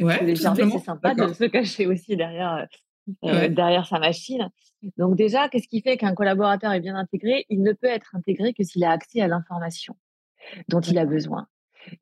Ouais, 0.00 0.36
c'est 0.36 0.78
sympa 0.78 1.14
de 1.14 1.32
se 1.32 1.44
cacher 1.44 1.86
aussi 1.86 2.16
derrière, 2.16 2.66
euh, 3.24 3.48
derrière 3.48 3.86
sa 3.86 3.98
machine. 3.98 4.50
Donc 4.96 5.16
déjà, 5.16 5.48
qu'est-ce 5.48 5.68
qui 5.68 5.80
fait 5.80 5.96
qu'un 5.96 6.14
collaborateur 6.14 6.72
est 6.72 6.80
bien 6.80 6.94
intégré? 6.94 7.46
Il 7.48 7.62
ne 7.62 7.72
peut 7.72 7.88
être 7.88 8.14
intégré 8.14 8.52
que 8.52 8.62
s'il 8.62 8.84
a 8.84 8.90
accès 8.90 9.20
à 9.20 9.28
l'information 9.28 9.96
dont 10.68 10.80
il 10.80 10.98
a 10.98 11.06
besoin. 11.06 11.48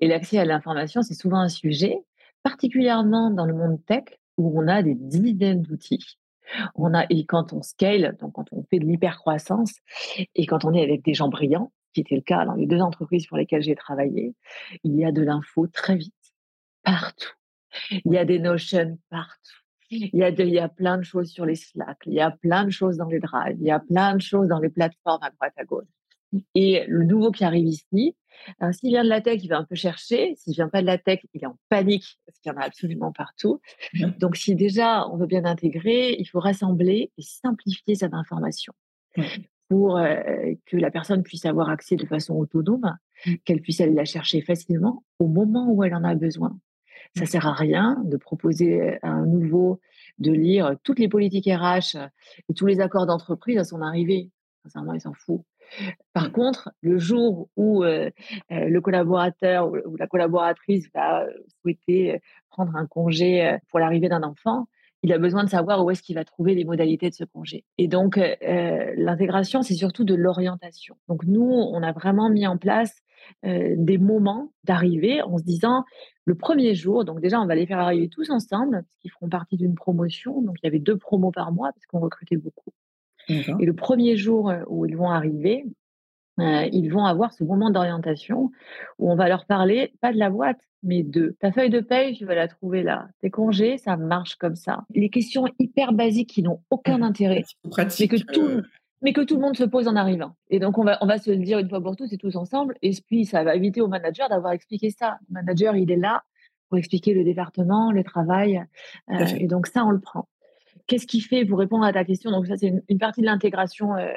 Et 0.01 0.09
l'accès 0.09 0.39
à 0.39 0.45
l'information, 0.45 1.03
c'est 1.03 1.15
souvent 1.15 1.39
un 1.39 1.49
sujet, 1.49 1.99
particulièrement 2.43 3.31
dans 3.31 3.47
le 3.47 3.55
monde 3.55 3.85
tech, 3.87 4.05
où 4.37 4.59
on 4.59 4.69
a 4.69 4.83
des 4.83 4.95
dizaines 4.95 5.63
d'outils. 5.63 6.19
On 6.75 6.95
a, 6.95 7.07
et 7.11 7.25
quand 7.25 7.53
on 7.53 7.63
scale, 7.63 8.17
donc 8.21 8.35
quand 8.35 8.47
on 8.53 8.63
fait 8.65 8.79
de 8.79 8.85
l'hypercroissance, 8.85 9.73
et 10.35 10.47
quand 10.47 10.65
on 10.65 10.75
est 10.75 10.83
avec 10.83 11.05
des 11.05 11.15
gens 11.15 11.29
brillants, 11.29 11.73
qui 11.93 12.01
était 12.01 12.15
le 12.15 12.21
cas 12.21 12.45
dans 12.45 12.55
les 12.55 12.67
deux 12.67 12.81
entreprises 12.81 13.27
pour 13.27 13.39
lesquelles 13.39 13.63
j'ai 13.63 13.75
travaillé, 13.75 14.35
il 14.85 14.95
y 14.97 15.05
a 15.05 15.13
de 15.13 15.23
l'info 15.23 15.67
très 15.67 15.97
vite, 15.97 16.15
partout. 16.83 17.33
Il 17.91 18.13
y 18.13 18.19
a 18.19 18.25
des 18.25 18.39
notions 18.39 18.99
partout. 19.11 19.63
Il 19.91 20.11
y, 20.15 20.25
a 20.25 20.31
il 20.31 20.49
y 20.49 20.59
a 20.59 20.69
plein 20.69 20.99
de 20.99 21.05
choses 21.05 21.31
sur 21.31 21.47
les 21.47 21.55
Slack, 21.55 21.99
il 22.07 22.15
y 22.15 22.21
a 22.21 22.33
plein 22.33 22.65
de 22.65 22.71
choses 22.71 22.97
dans 22.97 23.07
les 23.07 23.21
drives, 23.21 23.57
il 23.61 23.67
y 23.67 23.71
a 23.71 23.79
plein 23.79 24.17
de 24.17 24.21
choses 24.21 24.49
dans 24.49 24.59
les 24.59 24.69
plateformes 24.69 25.23
à 25.23 25.31
droite 25.31 25.53
à 25.57 25.65
gauche. 25.65 25.87
Et 26.57 26.85
le 26.89 27.05
nouveau 27.05 27.31
qui 27.31 27.45
arrive 27.45 27.67
ici, 27.67 28.17
euh, 28.63 28.73
s'il 28.73 28.91
vient 28.91 29.05
de 29.05 29.09
la 29.09 29.21
tech, 29.21 29.43
il 29.43 29.49
va 29.49 29.59
un 29.59 29.65
peu 29.65 29.75
chercher. 29.75 30.35
S'il 30.37 30.55
vient 30.55 30.69
pas 30.69 30.81
de 30.81 30.87
la 30.87 30.99
tech, 30.99 31.21
il 31.33 31.43
est 31.43 31.47
en 31.47 31.57
panique 31.69 32.19
parce 32.27 32.39
qu'il 32.39 32.53
y 32.53 32.55
en 32.55 32.59
a 32.59 32.65
absolument 32.65 33.13
partout. 33.13 33.61
Donc, 34.19 34.37
si 34.37 34.55
déjà 34.55 35.07
on 35.09 35.17
veut 35.17 35.27
bien 35.27 35.45
intégrer, 35.45 36.17
il 36.19 36.27
faut 36.27 36.41
rassembler 36.41 37.13
et 37.17 37.23
simplifier 37.23 37.95
cette 37.95 38.15
information 38.15 38.73
pour 39.69 39.99
euh, 39.99 40.17
que 40.67 40.77
la 40.77 40.91
personne 40.91 41.23
puisse 41.23 41.45
avoir 41.45 41.71
accès 41.71 41.97
de 41.97 42.07
façon 42.07 42.35
autonome, 42.35 42.97
mmh. 43.27 43.35
qu'elle 43.45 43.61
puisse 43.61 43.81
aller 43.81 43.95
la 43.95 44.05
chercher 44.05 44.41
facilement 44.41 45.05
au 45.19 45.27
moment 45.27 45.69
où 45.71 45.83
elle 45.83 45.95
en 45.95 46.05
a 46.05 46.15
besoin. 46.15 46.57
Ça 47.15 47.27
sert 47.27 47.47
à 47.47 47.53
rien 47.53 48.03
de 48.05 48.17
proposer 48.17 48.99
à 49.03 49.11
un 49.11 49.27
nouveau 49.27 49.81
de 50.19 50.33
lire 50.33 50.77
toutes 50.83 50.99
les 50.99 51.09
politiques 51.09 51.47
RH 51.47 51.97
et 52.49 52.55
tous 52.55 52.67
les 52.67 52.81
accords 52.81 53.07
d'entreprise 53.07 53.59
à 53.59 53.65
son 53.65 53.83
arrivée. 53.83 54.31
Sincèrement, 54.65 54.95
il 54.95 55.01
s'en 55.01 55.13
fout. 55.13 55.43
Par 56.13 56.33
contre, 56.33 56.71
le 56.81 56.99
jour 56.99 57.49
où 57.57 57.83
le 57.83 58.79
collaborateur 58.81 59.69
ou, 59.69 59.97
la 59.97 60.07
collaboratrice 60.07 60.89
va 60.95 61.27
souhaiter 61.61 62.21
prendre 62.51 62.77
un 62.77 62.87
congé 62.87 63.59
pour 63.71 63.79
l'arrivée 63.79 64.09
d'un 64.09 64.23
enfant, 64.23 64.67
il 65.03 65.13
a 65.13 65.19
besoin 65.19 65.45
de 65.45 65.51
savoir 65.51 65.85
où 65.85 65.91
est-ce 65.91 66.03
qu'il 66.03 66.17
va 66.17 66.25
trouver 66.25 66.55
les 66.55 66.65
modalités 66.65 67.11
de 67.11 67.15
ce 67.15 67.25
congé. 67.25 67.65
Et 67.79 67.87
donc, 67.87 68.19
l'intégration, 68.97 69.63
c'est 69.63 69.75
surtout 69.75 70.05
de 70.05 70.15
l'orientation. 70.15 70.97
Donc, 71.09 71.25
nous, 71.25 71.45
on 71.45 71.83
a 71.83 71.93
vraiment 71.93 72.31
mis 72.31 72.47
en 72.47 72.57
place 72.57 73.03
des 73.43 73.99
moments 73.99 74.53
d'arrivée 74.65 75.23
en 75.23 75.39
se 75.39 75.45
disant, 75.45 75.85
le 76.25 76.35
premier 76.35 76.75
jour, 76.75 77.05
donc 77.05 77.21
déjà, 77.21 77.41
on 77.41 77.47
va 77.47 77.55
les 77.55 77.67
faire 77.67 77.79
arriver 77.79 78.09
tous 78.09 78.31
ensemble, 78.31 78.83
parce 78.83 78.97
qu'ils 79.01 79.11
feront 79.11 79.29
partie 79.29 79.57
d'une 79.57 79.75
promotion. 79.75 80.43
Donc, 80.43 80.57
il 80.63 80.67
y 80.67 80.69
avait 80.69 80.81
deux 80.81 80.97
promos 80.97 81.31
par 81.31 81.53
mois, 81.53 81.71
parce 81.73 81.87
qu'on 81.87 82.01
recrutait 82.01 82.37
beaucoup. 82.37 82.73
Et 83.29 83.67
le 83.67 83.75
premier 83.75 84.17
jour 84.17 84.53
où 84.69 84.87
ils 84.87 84.97
vont 84.97 85.11
arriver, 85.11 85.67
ils 86.39 86.89
vont 86.89 87.05
avoir 87.05 87.33
ce 87.33 87.45
moment 87.45 87.71
d'orientation 87.71 88.51
où 88.99 89.11
on 89.11 89.17
va 89.17 89.29
leur 89.29 89.47
parler, 89.47 89.95
pas 90.01 90.13
de 90.13 90.19
la 90.19 90.31
boîte, 90.31 90.61
mais 90.83 91.03
de 91.03 91.35
ta 91.41 91.51
feuille 91.51 91.71
de 91.71 91.81
paye, 91.81 92.15
tu 92.15 92.25
vas 92.25 92.37
la 92.37 92.47
trouver 92.47 92.85
là. 92.85 93.09
Tes 93.21 93.31
congés, 93.31 93.79
ça 93.79 93.97
marche 93.97 94.37
comme 94.37 94.55
ça. 94.55 94.85
Les 94.95 95.09
questions 95.09 95.47
hyper 95.59 95.93
basiques 95.93 96.29
qui 96.31 96.43
n'ont 96.43 96.61
aucun 96.71 97.03
intérêt, 97.03 97.43
mais 97.65 98.09
que 98.09 98.33
tout, 98.33 98.63
mais 99.03 99.13
que 99.13 99.21
tout 99.21 99.37
le 99.37 99.43
monde 99.43 99.57
se 99.57 99.65
pose 99.65 99.89
en 99.89 99.97
arrivant. 99.97 100.35
Et 100.51 100.59
donc, 100.59 100.79
on 100.79 100.85
va, 100.85 100.99
on 101.01 101.07
va 101.07 101.19
se 101.19 101.31
le 101.31 101.39
dire 101.39 101.59
une 101.59 101.69
fois 101.69 101.83
pour 101.83 101.97
tous 101.97 102.13
et 102.13 102.19
tous 102.19 102.37
ensemble. 102.37 102.77
Et 102.83 102.93
puis, 103.07 103.25
ça 103.25 103.45
va 103.45 103.55
éviter 103.55 103.81
au 103.81 103.89
manager 103.89 104.29
d'avoir 104.29 104.53
expliqué 104.53 104.91
ça. 104.91 105.19
Le 105.29 105.35
manager, 105.35 105.77
il 105.77 105.91
est 105.91 105.97
là 105.97 106.23
pour 106.69 106.79
expliquer 106.79 107.15
le 107.15 107.23
département, 107.25 107.93
le 107.93 108.03
travail. 108.03 108.65
et 109.09 109.47
donc, 109.47 109.67
ça, 109.67 109.85
on 109.85 109.91
le 109.91 110.01
prend. 110.01 110.29
Qu'est-ce 110.87 111.07
qui 111.07 111.21
fait, 111.21 111.45
pour 111.45 111.59
répondre 111.59 111.85
à 111.85 111.93
ta 111.93 112.05
question, 112.05 112.31
donc 112.31 112.47
ça 112.47 112.57
c'est 112.57 112.73
une, 112.89 112.99
partie 112.99 113.21
de 113.21 113.27
l'intégration, 113.27 113.97
euh, 113.97 114.09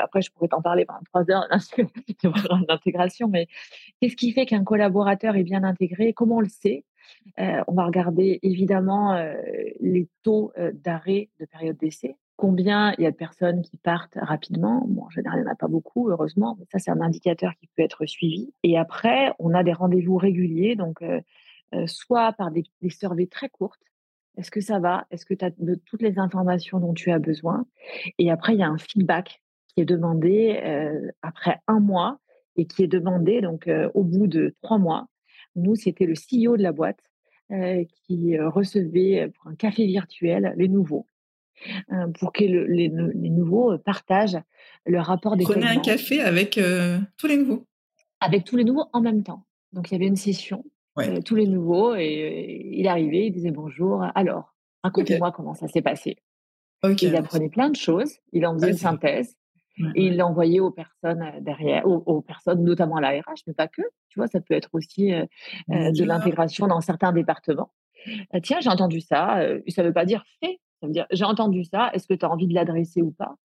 après 0.00 0.22
je 0.22 0.32
pourrais 0.32 0.48
t'en 0.48 0.60
parler 0.60 0.84
pendant 0.84 1.00
trois 1.04 1.30
heures 1.30 1.46
d'intégration, 2.68 3.28
mais 3.28 3.46
qu'est-ce 4.00 4.16
qui 4.16 4.32
fait 4.32 4.44
qu'un 4.44 4.64
collaborateur 4.64 5.36
est 5.36 5.44
bien 5.44 5.62
intégré? 5.62 6.12
Comment 6.12 6.36
on 6.36 6.40
le 6.40 6.48
sait? 6.48 6.84
Euh, 7.38 7.62
On 7.68 7.74
va 7.74 7.84
regarder 7.84 8.40
évidemment 8.42 9.14
euh, 9.14 9.34
les 9.80 10.08
taux 10.24 10.52
d'arrêt 10.72 11.28
de 11.38 11.46
période 11.46 11.76
d'essai. 11.76 12.16
Combien 12.36 12.92
il 12.98 13.04
y 13.04 13.06
a 13.06 13.10
de 13.10 13.16
personnes 13.16 13.62
qui 13.62 13.78
partent 13.78 14.18
rapidement. 14.20 14.84
Bon, 14.88 15.04
en 15.04 15.10
général, 15.10 15.38
il 15.38 15.42
n'y 15.42 15.48
en 15.48 15.52
a 15.52 15.56
pas 15.56 15.68
beaucoup, 15.68 16.10
heureusement, 16.10 16.56
mais 16.58 16.66
ça, 16.70 16.78
c'est 16.78 16.90
un 16.90 17.00
indicateur 17.00 17.54
qui 17.58 17.66
peut 17.68 17.82
être 17.82 18.04
suivi. 18.04 18.52
Et 18.62 18.76
après, 18.76 19.32
on 19.38 19.54
a 19.54 19.62
des 19.62 19.72
rendez-vous 19.72 20.16
réguliers, 20.16 20.76
donc 20.76 21.02
soit 21.86 22.32
par 22.32 22.50
des, 22.50 22.64
des 22.82 22.90
surveys 22.90 23.26
très 23.26 23.48
courtes, 23.48 23.80
est-ce 24.36 24.50
que 24.50 24.60
ça 24.60 24.78
va? 24.78 25.06
Est-ce 25.10 25.24
que 25.24 25.34
tu 25.34 25.44
as 25.44 25.50
toutes 25.86 26.02
les 26.02 26.18
informations 26.18 26.78
dont 26.78 26.92
tu 26.92 27.10
as 27.10 27.18
besoin? 27.18 27.66
Et 28.18 28.30
après, 28.30 28.54
il 28.54 28.60
y 28.60 28.62
a 28.62 28.68
un 28.68 28.78
feedback 28.78 29.42
qui 29.68 29.80
est 29.80 29.86
demandé 29.86 30.60
euh, 30.62 31.10
après 31.22 31.58
un 31.66 31.80
mois 31.80 32.18
et 32.56 32.66
qui 32.66 32.82
est 32.82 32.88
demandé 32.88 33.40
donc 33.40 33.66
euh, 33.66 33.90
au 33.94 34.04
bout 34.04 34.26
de 34.26 34.54
trois 34.62 34.78
mois. 34.78 35.08
Nous, 35.54 35.74
c'était 35.74 36.06
le 36.06 36.14
CEO 36.14 36.56
de 36.56 36.62
la 36.62 36.72
boîte 36.72 37.00
euh, 37.50 37.84
qui 37.84 38.38
recevait 38.38 39.30
pour 39.34 39.50
un 39.50 39.54
café 39.54 39.86
virtuel 39.86 40.54
les 40.56 40.68
nouveaux 40.68 41.06
pour 42.18 42.32
que 42.32 42.44
les, 42.44 42.88
nouveaux 42.88 43.76
partagent 43.78 44.38
leur 44.86 45.06
rapport 45.06 45.36
d'école. 45.36 45.60
Prenez 45.60 45.70
un 45.70 45.80
café 45.80 46.20
avec 46.20 46.60
tous 47.16 47.26
les 47.26 47.36
nouveaux? 47.36 47.66
Avec 48.20 48.44
tous 48.44 48.56
les 48.56 48.64
nouveaux 48.64 48.86
en 48.92 49.00
même 49.00 49.22
temps. 49.22 49.44
Donc 49.72 49.90
il 49.90 49.94
y 49.94 49.96
avait 49.96 50.06
une 50.06 50.16
session 50.16 50.64
euh, 50.98 51.20
tous 51.20 51.34
les 51.34 51.46
nouveaux. 51.46 51.94
Et 51.94 52.70
il 52.72 52.88
arrivait, 52.88 53.26
il 53.26 53.32
disait 53.32 53.50
bonjour. 53.50 54.04
Alors, 54.14 54.54
racontez-moi 54.82 55.32
comment 55.32 55.54
ça 55.54 55.68
s'est 55.68 55.82
passé. 55.82 56.16
Il 57.00 57.16
apprenait 57.16 57.48
plein 57.48 57.70
de 57.70 57.76
choses. 57.76 58.18
Il 58.32 58.46
en 58.46 58.54
faisait 58.54 58.70
une 58.70 58.76
synthèse. 58.76 59.36
Et 59.94 60.06
il 60.06 60.16
l'envoyait 60.16 60.60
aux 60.60 60.70
personnes 60.70 61.20
euh, 61.20 61.40
derrière, 61.40 61.86
aux, 61.86 62.22
personnes, 62.22 62.64
notamment 62.64 62.96
à 62.96 63.02
la 63.02 63.10
RH, 63.10 63.42
mais 63.46 63.52
pas 63.52 63.68
que. 63.68 63.82
Tu 64.08 64.18
vois, 64.18 64.26
ça 64.26 64.40
peut 64.40 64.54
être 64.54 64.70
aussi 64.72 65.12
euh, 65.12 65.26
de 65.68 66.02
l'intégration 66.02 66.66
dans 66.66 66.80
certains 66.80 67.12
départements. 67.12 67.70
tiens, 68.42 68.60
j'ai 68.60 68.70
entendu 68.70 69.02
ça. 69.02 69.38
ça 69.68 69.82
ne 69.82 69.88
veut 69.88 69.92
pas 69.92 70.06
dire 70.06 70.24
fait. 70.40 70.60
Ça 70.80 70.86
veut 70.86 70.92
dire 70.92 71.06
j'ai 71.10 71.24
entendu 71.24 71.64
ça. 71.64 71.90
Est-ce 71.92 72.06
que 72.06 72.14
tu 72.14 72.24
as 72.24 72.30
envie 72.30 72.46
de 72.46 72.54
l'adresser 72.54 73.02
ou 73.02 73.10
pas? 73.10 73.36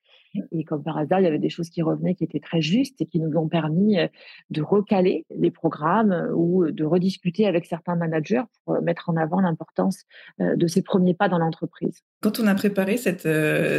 Et 0.52 0.64
comme 0.64 0.84
par 0.84 0.98
hasard, 0.98 1.20
il 1.20 1.24
y 1.24 1.28
avait 1.28 1.40
des 1.40 1.50
choses 1.50 1.70
qui 1.70 1.82
revenaient 1.82 2.16
qui 2.16 2.24
étaient 2.24 2.40
très 2.40 2.62
justes 2.62 3.02
et 3.02 3.06
qui 3.06 3.20
nous 3.20 3.38
ont 3.38 3.48
permis 3.48 4.00
euh, 4.00 4.08
de 4.50 4.62
recaler 4.62 5.26
les 5.36 5.52
programmes 5.52 6.12
euh, 6.12 6.34
ou 6.34 6.64
euh, 6.64 6.72
de 6.72 6.86
rediscuter 6.86 7.46
avec 7.48 7.66
certains 7.66 7.96
managers 7.96 8.44
pour 8.66 8.82
mettre 8.82 9.10
en 9.10 9.18
avant 9.18 9.42
l'importance 9.42 10.04
de 10.40 10.68
ces 10.68 10.82
premiers 10.82 11.14
pas 11.14 11.30
dans 11.30 11.38
l'entreprise. 11.38 12.02
Quand 12.22 12.40
on 12.40 12.48
a 12.48 12.56
préparé 12.56 12.98
cette, 12.98 13.28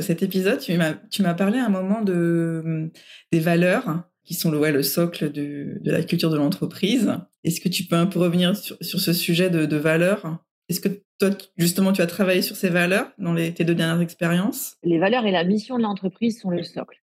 cet 0.02 0.22
épisode, 0.22 0.58
tu 0.58 0.76
m'as 1.22 1.34
parlé 1.34 1.58
à 1.58 1.66
un 1.66 1.68
moment 1.68 2.02
de, 2.02 2.90
des 3.30 3.40
valeurs 3.40 4.04
qui 4.24 4.34
sont 4.34 4.50
le, 4.50 4.58
ouais, 4.58 4.72
le 4.72 4.82
socle 4.82 5.30
de, 5.32 5.78
de 5.80 5.90
la 5.90 6.02
culture 6.02 6.30
de 6.30 6.36
l'entreprise. 6.36 7.12
Est-ce 7.44 7.60
que 7.60 7.68
tu 7.68 7.84
peux 7.84 7.96
un 7.96 8.06
peu 8.06 8.18
revenir 8.18 8.56
sur, 8.56 8.76
sur 8.80 9.00
ce 9.00 9.12
sujet 9.12 9.50
de, 9.50 9.66
de 9.66 9.76
valeurs? 9.76 10.38
Est-ce 10.68 10.80
que 10.80 10.88
toi, 11.18 11.30
justement, 11.56 11.92
tu 11.92 12.02
as 12.02 12.06
travaillé 12.06 12.42
sur 12.42 12.56
ces 12.56 12.68
valeurs 12.68 13.10
dans 13.18 13.32
les, 13.32 13.52
tes 13.52 13.64
deux 13.64 13.74
dernières 13.74 14.00
expériences? 14.00 14.76
Les 14.82 14.98
valeurs 14.98 15.26
et 15.26 15.30
la 15.30 15.44
mission 15.44 15.76
de 15.76 15.82
l'entreprise 15.82 16.40
sont 16.40 16.50
le 16.50 16.62
socle. 16.62 16.98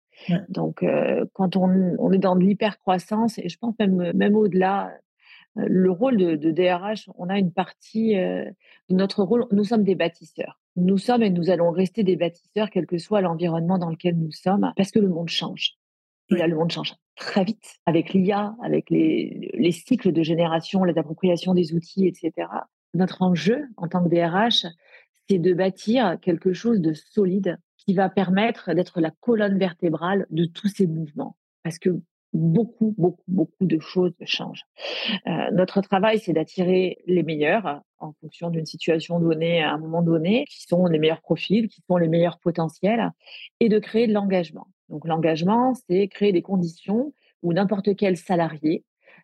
Donc, 0.49 0.83
euh, 0.83 1.25
quand 1.33 1.55
on, 1.55 2.11
est 2.11 2.17
dans 2.17 2.35
de 2.35 2.43
l'hypercroissance, 2.43 3.37
et 3.37 3.47
je 3.47 3.57
pense 3.57 3.73
même, 3.79 4.11
même 4.13 4.35
au-delà, 4.35 4.91
euh, 5.57 5.63
le 5.67 5.91
rôle 5.91 6.17
de, 6.17 6.51
DRH, 6.51 7.09
on 7.17 7.29
a 7.29 7.37
une 7.37 7.53
partie 7.53 8.17
euh, 8.17 8.43
de 8.89 8.95
notre 8.95 9.23
rôle, 9.23 9.45
nous 9.51 9.63
sommes 9.63 9.83
des 9.83 9.95
bâtisseurs. 9.95 10.59
Nous 10.75 10.97
sommes 10.97 11.23
et 11.23 11.29
nous 11.29 11.49
allons 11.49 11.71
rester 11.71 12.03
des 12.03 12.15
bâtisseurs, 12.15 12.69
quel 12.69 12.85
que 12.85 12.97
soit 12.97 13.21
l'environnement 13.21 13.77
dans 13.77 13.89
lequel 13.89 14.17
nous 14.17 14.31
sommes, 14.31 14.71
parce 14.75 14.91
que 14.91 14.99
le 14.99 15.09
monde 15.09 15.29
change. 15.29 15.75
Et 16.31 16.35
là, 16.35 16.47
le 16.47 16.55
monde 16.55 16.71
change 16.71 16.93
très 17.15 17.43
vite 17.43 17.79
avec 17.85 18.13
l'IA, 18.13 18.55
avec 18.63 18.89
les, 18.89 19.51
les, 19.53 19.71
cycles 19.71 20.11
de 20.11 20.21
génération, 20.21 20.83
l'appropriation 20.83 21.53
des 21.53 21.73
outils, 21.73 22.07
etc 22.07 22.47
notre 22.93 23.21
enjeu 23.21 23.67
en 23.77 23.87
tant 23.87 24.03
que 24.03 24.09
DRH, 24.09 24.65
c'est 25.29 25.39
de 25.39 25.53
bâtir 25.53 26.17
quelque 26.21 26.53
chose 26.53 26.81
de 26.81 26.93
solide 26.93 27.57
qui 27.77 27.93
va 27.93 28.09
permettre 28.09 28.73
d'être 28.73 28.99
la 28.99 29.11
colonne 29.11 29.57
vertébrale 29.57 30.25
de 30.29 30.45
tous 30.45 30.67
ces 30.67 30.87
mouvements. 30.87 31.37
Parce 31.63 31.79
que 31.79 32.01
beaucoup, 32.33 32.93
beaucoup, 32.97 33.23
beaucoup 33.27 33.65
de 33.65 33.79
choses 33.79 34.13
changent. 34.25 34.65
Euh, 35.27 35.51
notre 35.51 35.81
travail, 35.81 36.19
c'est 36.19 36.33
d'attirer 36.33 36.99
les 37.07 37.23
meilleurs 37.23 37.81
en 37.97 38.13
fonction 38.21 38.49
d'une 38.49 38.65
situation 38.65 39.19
donnée 39.19 39.63
à 39.63 39.73
un 39.73 39.77
moment 39.77 40.01
donné, 40.01 40.45
qui 40.49 40.63
sont 40.63 40.85
les 40.85 40.99
meilleurs 40.99 41.21
profils, 41.21 41.67
qui 41.67 41.81
sont 41.87 41.97
les 41.97 42.07
meilleurs 42.07 42.39
potentiels, 42.39 43.11
et 43.59 43.69
de 43.69 43.79
créer 43.79 44.07
de 44.07 44.13
l'engagement. 44.13 44.67
Donc 44.89 45.07
l'engagement, 45.07 45.73
c'est 45.73 46.07
créer 46.07 46.31
des 46.31 46.41
conditions 46.41 47.13
où 47.41 47.53
n'importe 47.53 47.95
quel 47.95 48.17
salarié 48.17 48.83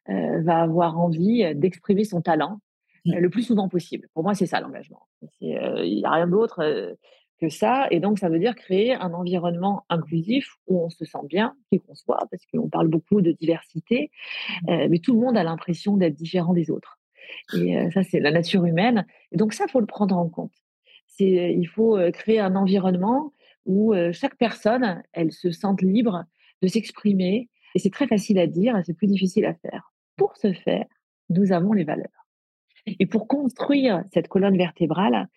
euh, 0.09 0.41
va 0.41 0.61
avoir 0.61 0.99
envie 0.99 1.53
d'exprimer 1.55 2.03
son 2.03 2.21
talent. 2.21 2.59
Le 3.05 3.29
plus 3.29 3.43
souvent 3.43 3.69
possible. 3.69 4.07
Pour 4.13 4.23
moi, 4.23 4.33
c'est 4.33 4.45
ça 4.45 4.59
l'engagement. 4.59 5.07
Il 5.41 5.49
n'y 5.49 6.05
a 6.05 6.11
rien 6.11 6.27
d'autre 6.27 6.59
euh, 6.61 6.93
que 7.39 7.49
ça. 7.49 7.87
Et 7.91 7.99
donc, 7.99 8.19
ça 8.19 8.29
veut 8.29 8.39
dire 8.39 8.55
créer 8.55 8.93
un 8.93 9.13
environnement 9.13 9.85
inclusif 9.89 10.55
où 10.67 10.81
on 10.83 10.89
se 10.89 11.05
sent 11.05 11.25
bien, 11.25 11.55
qui 11.71 11.79
qu'on 11.79 11.95
soit, 11.95 12.27
parce 12.31 12.43
qu'on 12.47 12.69
parle 12.69 12.87
beaucoup 12.87 13.21
de 13.21 13.31
diversité, 13.31 14.11
mmh. 14.63 14.69
euh, 14.69 14.87
mais 14.89 14.99
tout 14.99 15.13
le 15.13 15.19
monde 15.19 15.37
a 15.37 15.43
l'impression 15.43 15.97
d'être 15.97 16.15
différent 16.15 16.53
des 16.53 16.71
autres. 16.71 16.99
Et 17.55 17.75
ça, 17.91 18.03
c'est 18.03 18.19
la 18.19 18.29
nature 18.29 18.65
humaine. 18.65 19.03
Et 19.31 19.37
donc, 19.37 19.53
ça, 19.53 19.65
faut 19.67 19.79
le 19.79 19.87
prendre 19.87 20.15
en 20.15 20.29
compte. 20.29 20.53
Il 21.19 21.67
faut 21.67 21.97
créer 22.13 22.39
un 22.39 22.55
environnement 22.55 23.33
où 23.65 23.95
chaque 24.11 24.37
personne, 24.37 25.01
elle 25.11 25.31
se 25.31 25.49
sente 25.49 25.81
libre 25.81 26.25
de 26.61 26.67
s'exprimer. 26.67 27.49
Et 27.73 27.79
c'est 27.79 27.89
très 27.89 28.05
facile 28.05 28.37
à 28.37 28.45
dire, 28.45 28.79
c'est 28.85 28.93
plus 28.93 29.07
difficile 29.07 29.45
à 29.45 29.55
faire. 29.55 29.91
Pour 30.17 30.37
ce 30.37 30.53
faire, 30.53 30.85
nous 31.29 31.51
avons 31.51 31.73
les 31.73 31.83
valeurs. 31.83 32.24
Et 32.87 33.05
pour 33.05 33.27
construire 33.27 34.03
cette 34.13 34.27
colonne 34.27 34.57
vertébrale, 34.57 35.27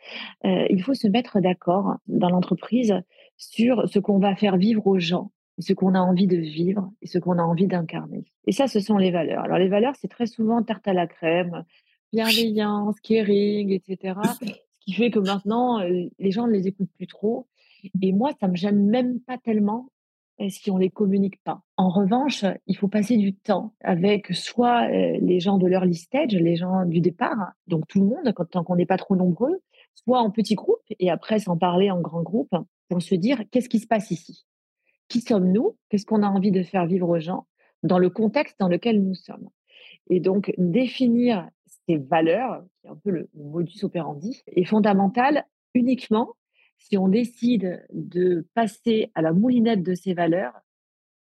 euh, 0.44 0.66
il 0.70 0.82
faut 0.82 0.94
se 0.94 1.08
mettre 1.08 1.40
d'accord 1.40 1.96
dans 2.06 2.28
l'entreprise 2.28 2.94
sur 3.36 3.88
ce 3.88 3.98
qu'on 3.98 4.18
va 4.18 4.34
faire 4.34 4.56
vivre 4.56 4.86
aux 4.86 4.98
gens, 4.98 5.30
ce 5.58 5.72
qu'on 5.72 5.94
a 5.94 6.00
envie 6.00 6.26
de 6.26 6.36
vivre 6.36 6.90
et 7.02 7.06
ce 7.06 7.18
qu'on 7.18 7.38
a 7.38 7.42
envie 7.42 7.66
d'incarner. 7.66 8.24
Et 8.46 8.52
ça, 8.52 8.66
ce 8.68 8.80
sont 8.80 8.98
les 8.98 9.10
valeurs. 9.10 9.44
Alors 9.44 9.58
les 9.58 9.68
valeurs, 9.68 9.94
c'est 9.98 10.08
très 10.08 10.26
souvent 10.26 10.62
tarte 10.62 10.86
à 10.88 10.92
la 10.92 11.06
crème, 11.06 11.64
bienveillance, 12.12 13.00
caring, 13.00 13.70
etc. 13.72 14.18
Ce 14.40 14.52
qui 14.80 14.92
fait 14.92 15.10
que 15.10 15.18
maintenant, 15.18 15.80
euh, 15.80 16.06
les 16.18 16.30
gens 16.30 16.46
ne 16.46 16.52
les 16.52 16.66
écoutent 16.66 16.92
plus 16.96 17.06
trop. 17.06 17.46
Et 18.02 18.12
moi, 18.12 18.32
ça 18.40 18.48
me 18.48 18.56
gêne 18.56 18.88
même 18.88 19.20
pas 19.20 19.38
tellement 19.38 19.88
si 20.48 20.70
on 20.70 20.76
les 20.76 20.90
communique 20.90 21.42
pas. 21.42 21.62
En 21.76 21.90
revanche, 21.90 22.44
il 22.66 22.76
faut 22.76 22.88
passer 22.88 23.16
du 23.16 23.34
temps 23.34 23.74
avec 23.80 24.32
soit 24.34 24.88
euh, 24.88 25.18
les 25.20 25.40
gens 25.40 25.58
de 25.58 25.66
leur 25.66 25.84
stage, 25.94 26.32
les 26.32 26.56
gens 26.56 26.84
du 26.84 27.00
départ, 27.00 27.52
donc 27.66 27.86
tout 27.88 28.00
le 28.00 28.06
monde, 28.06 28.32
quand, 28.34 28.44
tant 28.44 28.64
qu'on 28.64 28.76
n'est 28.76 28.86
pas 28.86 28.98
trop 28.98 29.16
nombreux, 29.16 29.60
soit 29.94 30.20
en 30.20 30.30
petits 30.30 30.54
groupes 30.54 30.78
et 30.98 31.10
après 31.10 31.40
s'en 31.40 31.56
parler 31.56 31.90
en 31.90 32.00
grand 32.00 32.22
groupe 32.22 32.54
pour 32.88 33.02
se 33.02 33.14
dire 33.14 33.42
qu'est-ce 33.50 33.68
qui 33.68 33.80
se 33.80 33.86
passe 33.86 34.10
ici? 34.10 34.46
Qui 35.08 35.20
sommes-nous? 35.20 35.76
Qu'est-ce 35.88 36.06
qu'on 36.06 36.22
a 36.22 36.28
envie 36.28 36.52
de 36.52 36.62
faire 36.62 36.86
vivre 36.86 37.08
aux 37.08 37.20
gens? 37.20 37.46
Dans 37.82 37.98
le 37.98 38.10
contexte 38.10 38.58
dans 38.60 38.68
lequel 38.68 39.02
nous 39.02 39.14
sommes. 39.14 39.48
Et 40.10 40.20
donc 40.20 40.52
définir 40.58 41.48
ces 41.86 41.96
valeurs, 41.96 42.62
qui 42.80 42.86
est 42.86 42.90
un 42.90 42.96
peu 42.96 43.10
le 43.10 43.28
modus 43.34 43.84
operandi, 43.84 44.42
est 44.46 44.64
fondamental 44.64 45.44
uniquement 45.74 46.34
si 46.78 46.96
on 46.96 47.08
décide 47.08 47.86
de 47.92 48.46
passer 48.54 49.10
à 49.14 49.22
la 49.22 49.32
moulinette 49.32 49.82
de 49.82 49.94
ces 49.94 50.14
valeurs 50.14 50.54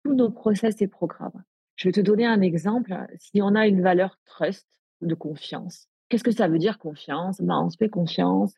tous 0.04 0.14
nos 0.14 0.30
process 0.30 0.82
et 0.82 0.88
programmes. 0.88 1.44
Je 1.76 1.88
vais 1.88 1.94
te 1.94 2.02
donner 2.02 2.26
un 2.26 2.42
exemple. 2.42 2.96
Si 3.18 3.42
on 3.42 3.56
a 3.56 3.68
une 3.68 3.82
valeur 3.82 4.20
trust 4.26 4.68
de 5.02 5.16
confiance, 5.16 5.88
qu'est-ce 6.10 6.24
que 6.24 6.32
ça 6.32 6.48
veut 6.48 6.60
dire 6.60 6.78
confiance? 6.78 7.42
Ben, 7.42 7.62
On 7.66 7.70
se 7.70 7.78
fait 7.78 7.90
confiance. 7.90 8.56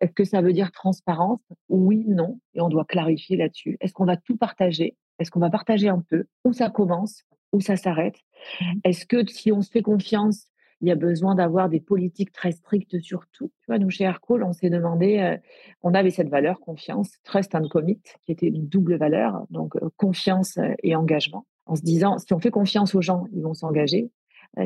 Est-ce 0.00 0.12
que 0.12 0.24
ça 0.24 0.42
veut 0.42 0.52
dire 0.52 0.72
transparence? 0.72 1.40
Oui, 1.68 2.04
non. 2.06 2.40
Et 2.54 2.60
on 2.60 2.68
doit 2.68 2.84
clarifier 2.84 3.36
là-dessus. 3.36 3.76
Est-ce 3.80 3.92
qu'on 3.92 4.04
va 4.04 4.16
tout 4.16 4.36
partager? 4.36 4.96
Est-ce 5.18 5.30
qu'on 5.30 5.40
va 5.40 5.50
partager 5.50 5.88
un 5.88 6.00
peu? 6.00 6.24
Où 6.44 6.52
ça 6.52 6.70
commence? 6.70 7.22
Où 7.52 7.60
ça 7.60 7.76
s'arrête? 7.76 8.16
Mmh. 8.60 8.64
Est-ce 8.84 9.06
que 9.06 9.26
si 9.26 9.52
on 9.52 9.62
se 9.62 9.70
fait 9.70 9.82
confiance, 9.82 10.46
il 10.80 10.88
y 10.88 10.90
a 10.90 10.96
besoin 10.96 11.34
d'avoir 11.34 11.68
des 11.68 11.80
politiques 11.80 12.32
très 12.32 12.52
strictes 12.52 13.00
sur 13.00 13.26
tout. 13.28 13.50
Tu 13.60 13.66
vois, 13.66 13.78
nous, 13.78 13.90
chez 13.90 14.04
Aircall, 14.04 14.42
on 14.42 14.52
s'est 14.52 14.70
demandé, 14.70 15.18
euh, 15.18 15.36
on 15.82 15.94
avait 15.94 16.10
cette 16.10 16.28
valeur 16.28 16.60
confiance, 16.60 17.10
trust 17.24 17.54
and 17.54 17.68
commit, 17.68 18.00
qui 18.22 18.32
était 18.32 18.48
une 18.48 18.66
double 18.66 18.96
valeur, 18.96 19.46
donc 19.50 19.76
euh, 19.76 19.90
confiance 19.96 20.56
euh, 20.58 20.72
et 20.82 20.96
engagement, 20.96 21.46
en 21.66 21.76
se 21.76 21.82
disant, 21.82 22.18
si 22.18 22.32
on 22.32 22.38
fait 22.38 22.50
confiance 22.50 22.94
aux 22.94 23.02
gens, 23.02 23.24
ils 23.32 23.42
vont 23.42 23.54
s'engager. 23.54 24.10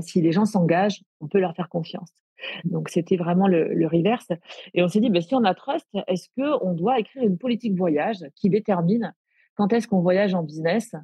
si 0.00 0.22
les 0.22 0.32
gens 0.32 0.46
s'engagent, 0.46 1.02
on 1.20 1.28
peut 1.28 1.40
leur 1.40 1.54
faire 1.54 1.68
confiance. 1.68 2.10
Donc, 2.64 2.88
c'était 2.88 3.16
vraiment 3.16 3.48
le, 3.48 3.86
reverse. 3.86 4.28
Et 4.72 4.82
on 4.82 4.88
s'est 4.88 5.00
dit, 5.00 5.10
ben, 5.10 5.20
si 5.20 5.34
on 5.34 5.44
a 5.44 5.54
trust, 5.54 5.88
est-ce 6.06 6.28
qu'on 6.36 6.72
doit 6.72 6.98
écrire 6.98 7.22
une 7.22 7.38
politique 7.38 7.76
voyage 7.76 8.24
qui 8.34 8.48
détermine 8.48 9.14
quand 9.56 9.72
est-ce 9.72 9.86
qu'on 9.86 10.00
voyage 10.00 10.34
en 10.34 10.42
business, 10.42 10.94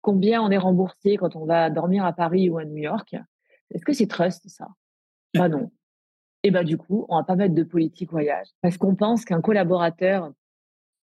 combien 0.00 0.42
on 0.42 0.50
est 0.50 0.58
remboursé 0.58 1.16
quand 1.16 1.36
on 1.36 1.44
va 1.44 1.70
dormir 1.70 2.04
à 2.04 2.12
Paris 2.12 2.50
ou 2.50 2.58
à 2.58 2.64
New 2.64 2.76
York, 2.76 3.14
est-ce 3.70 3.84
que 3.84 3.92
c'est 3.92 4.06
trust, 4.06 4.48
ça? 4.48 4.68
Bah 5.34 5.48
non. 5.48 5.70
Et 6.42 6.50
bah 6.50 6.64
du 6.64 6.76
coup, 6.76 7.06
on 7.08 7.16
va 7.16 7.24
pas 7.24 7.36
mettre 7.36 7.54
de 7.54 7.62
politique 7.62 8.10
voyage 8.10 8.48
parce 8.60 8.76
qu'on 8.76 8.94
pense 8.94 9.24
qu'un 9.24 9.40
collaborateur, 9.40 10.32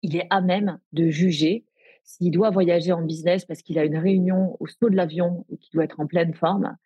il 0.03 0.17
est 0.17 0.27
à 0.31 0.41
même 0.41 0.79
de 0.93 1.09
juger 1.09 1.65
s'il 2.05 2.31
doit 2.31 2.51
voyager 2.51 2.93
en 2.93 3.03
business 3.03 3.45
parce 3.45 3.63
qu'il 3.63 3.79
a 3.79 3.85
une 3.85 3.97
réunion 3.97 4.57
au 4.61 4.67
saut 4.67 4.91
de 4.91 4.97
l'avion 4.97 5.45
et 5.49 5.57
qu'il 5.57 5.73
doit 5.73 5.85
être 5.85 6.01
en 6.01 6.07
pleine 6.07 6.35
forme, 6.35 6.77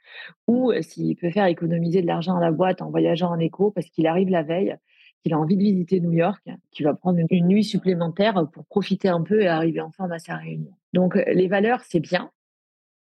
ou 0.46 0.72
s'il 0.82 1.16
peut 1.16 1.30
faire 1.30 1.46
économiser 1.46 2.02
de 2.02 2.06
l'argent 2.06 2.36
à 2.36 2.40
la 2.40 2.52
boîte 2.52 2.82
en 2.82 2.90
voyageant 2.90 3.30
en 3.30 3.38
éco 3.38 3.70
parce 3.70 3.88
qu'il 3.88 4.06
arrive 4.06 4.28
la 4.28 4.42
veille, 4.42 4.76
qu'il 5.22 5.32
a 5.32 5.38
envie 5.38 5.56
de 5.56 5.62
visiter 5.62 6.00
New 6.00 6.12
York, 6.12 6.42
qu'il 6.70 6.84
va 6.84 6.94
prendre 6.94 7.18
une 7.30 7.46
nuit 7.46 7.64
supplémentaire 7.64 8.46
pour 8.52 8.66
profiter 8.66 9.08
un 9.08 9.22
peu 9.22 9.42
et 9.42 9.46
arriver 9.46 9.80
en 9.80 9.90
forme 9.90 10.12
à 10.12 10.18
sa 10.18 10.36
réunion. 10.36 10.74
Donc 10.92 11.14
les 11.14 11.48
valeurs, 11.48 11.80
c'est 11.84 12.00
bien, 12.00 12.30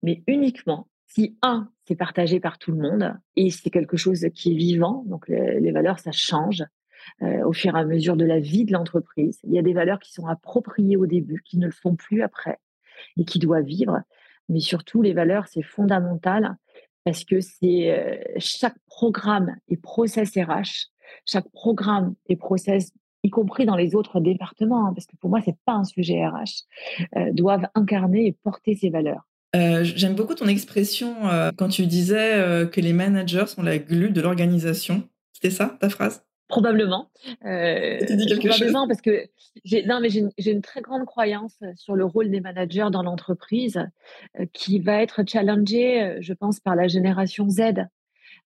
mais 0.04 0.24
uniquement 0.28 0.88
si 1.14 1.38
un, 1.44 1.70
c'est 1.86 1.96
partagé 1.96 2.40
par 2.40 2.58
tout 2.58 2.72
le 2.72 2.78
monde 2.78 3.14
et 3.36 3.52
c'est 3.52 3.70
quelque 3.70 3.98
chose 3.98 4.26
qui 4.34 4.54
est 4.54 4.58
vivant, 4.58 5.04
donc 5.06 5.28
les, 5.28 5.72
valeurs, 5.72 6.00
ça 6.00 6.12
change 6.12 6.64
euh, 7.22 7.46
au 7.46 7.54
fur 7.54 7.76
et 7.76 7.80
à 7.80 7.86
mesure 7.86 8.16
de 8.16 8.26
la 8.26 8.40
vie 8.40 8.66
de 8.66 8.74
l'entreprise. 8.74 9.40
Il 9.44 9.54
y 9.54 9.60
a 9.60 9.62
des 9.62 9.74
valeurs 9.74 10.00
qui 10.00 10.12
sont 10.12 10.26
appropriées 10.26 10.98
au 10.98 11.06
début, 11.06 11.42
qui 11.46 11.58
ne 11.60 11.66
le 11.68 11.72
font 11.72 11.96
plus 11.96 12.24
après 12.24 12.58
et 13.18 13.26
qui 13.26 13.38
doivent 13.38 13.66
vivre. 13.66 14.02
Mais 14.50 14.60
surtout, 14.60 15.02
les 15.02 15.14
valeurs, 15.14 15.48
c'est 15.48 15.62
fondamental 15.62 16.56
parce 17.04 17.24
que 17.26 17.42
c'est 17.42 17.92
euh, 17.92 18.18
chaque 18.38 18.78
programme 18.88 19.56
et 19.68 19.78
process 19.78 20.36
RH, 20.36 20.90
chaque 21.26 21.50
programme 21.52 22.16
et 22.28 22.36
process 22.36 22.92
y 23.24 23.30
compris 23.30 23.66
dans 23.66 23.76
les 23.76 23.96
autres 23.96 24.20
départements, 24.20 24.88
hein, 24.88 24.94
parce 24.94 25.06
que 25.06 25.16
pour 25.18 25.30
moi, 25.30 25.42
c'est 25.46 25.58
pas 25.66 25.74
un 25.74 25.84
sujet 25.84 26.26
RH, 26.26 26.66
euh, 27.18 27.32
doivent 27.34 27.68
incarner 27.76 28.28
et 28.28 28.32
porter 28.32 28.76
ces 28.76 28.90
valeurs. 28.90 29.28
Euh, 29.56 29.84
j'aime 29.84 30.16
beaucoup 30.16 30.34
ton 30.34 30.48
expression 30.48 31.28
euh, 31.28 31.52
quand 31.56 31.70
tu 31.70 31.86
disais 31.86 32.34
euh, 32.34 32.66
que 32.66 32.82
les 32.82 32.94
managers 32.94 33.46
sont 33.48 33.62
la 33.62 33.78
glu 33.78 34.10
de 34.10 34.20
l'organisation. 34.20 35.04
C'était 35.32 35.52
ça, 35.52 35.78
ta 35.80 35.90
phrase? 35.90 36.24
Probablement. 36.48 37.10
tu 37.24 38.16
dis 38.16 38.26
quelque 38.26 38.48
probablement 38.48 38.88
parce 38.88 39.02
que 39.02 39.28
j'ai 39.64 39.86
non 39.86 40.00
mais 40.00 40.10
j'ai 40.10 40.52
une, 40.52 40.62
très 40.62 40.82
grande 40.82 41.06
croyance 41.06 41.58
sur 41.76 41.96
le 41.96 42.06
rôle 42.06 42.30
des 42.30 42.42
managers 42.42 42.90
dans 42.92 43.02
l'entreprise 43.02 43.80
qui 44.52 44.80
va 44.80 45.02
être 45.02 45.24
challengée, 45.28 46.18
je 46.20 46.34
pense, 46.34 46.60
par 46.60 46.76
la 46.76 46.88
génération 46.88 47.50
Z. 47.50 47.88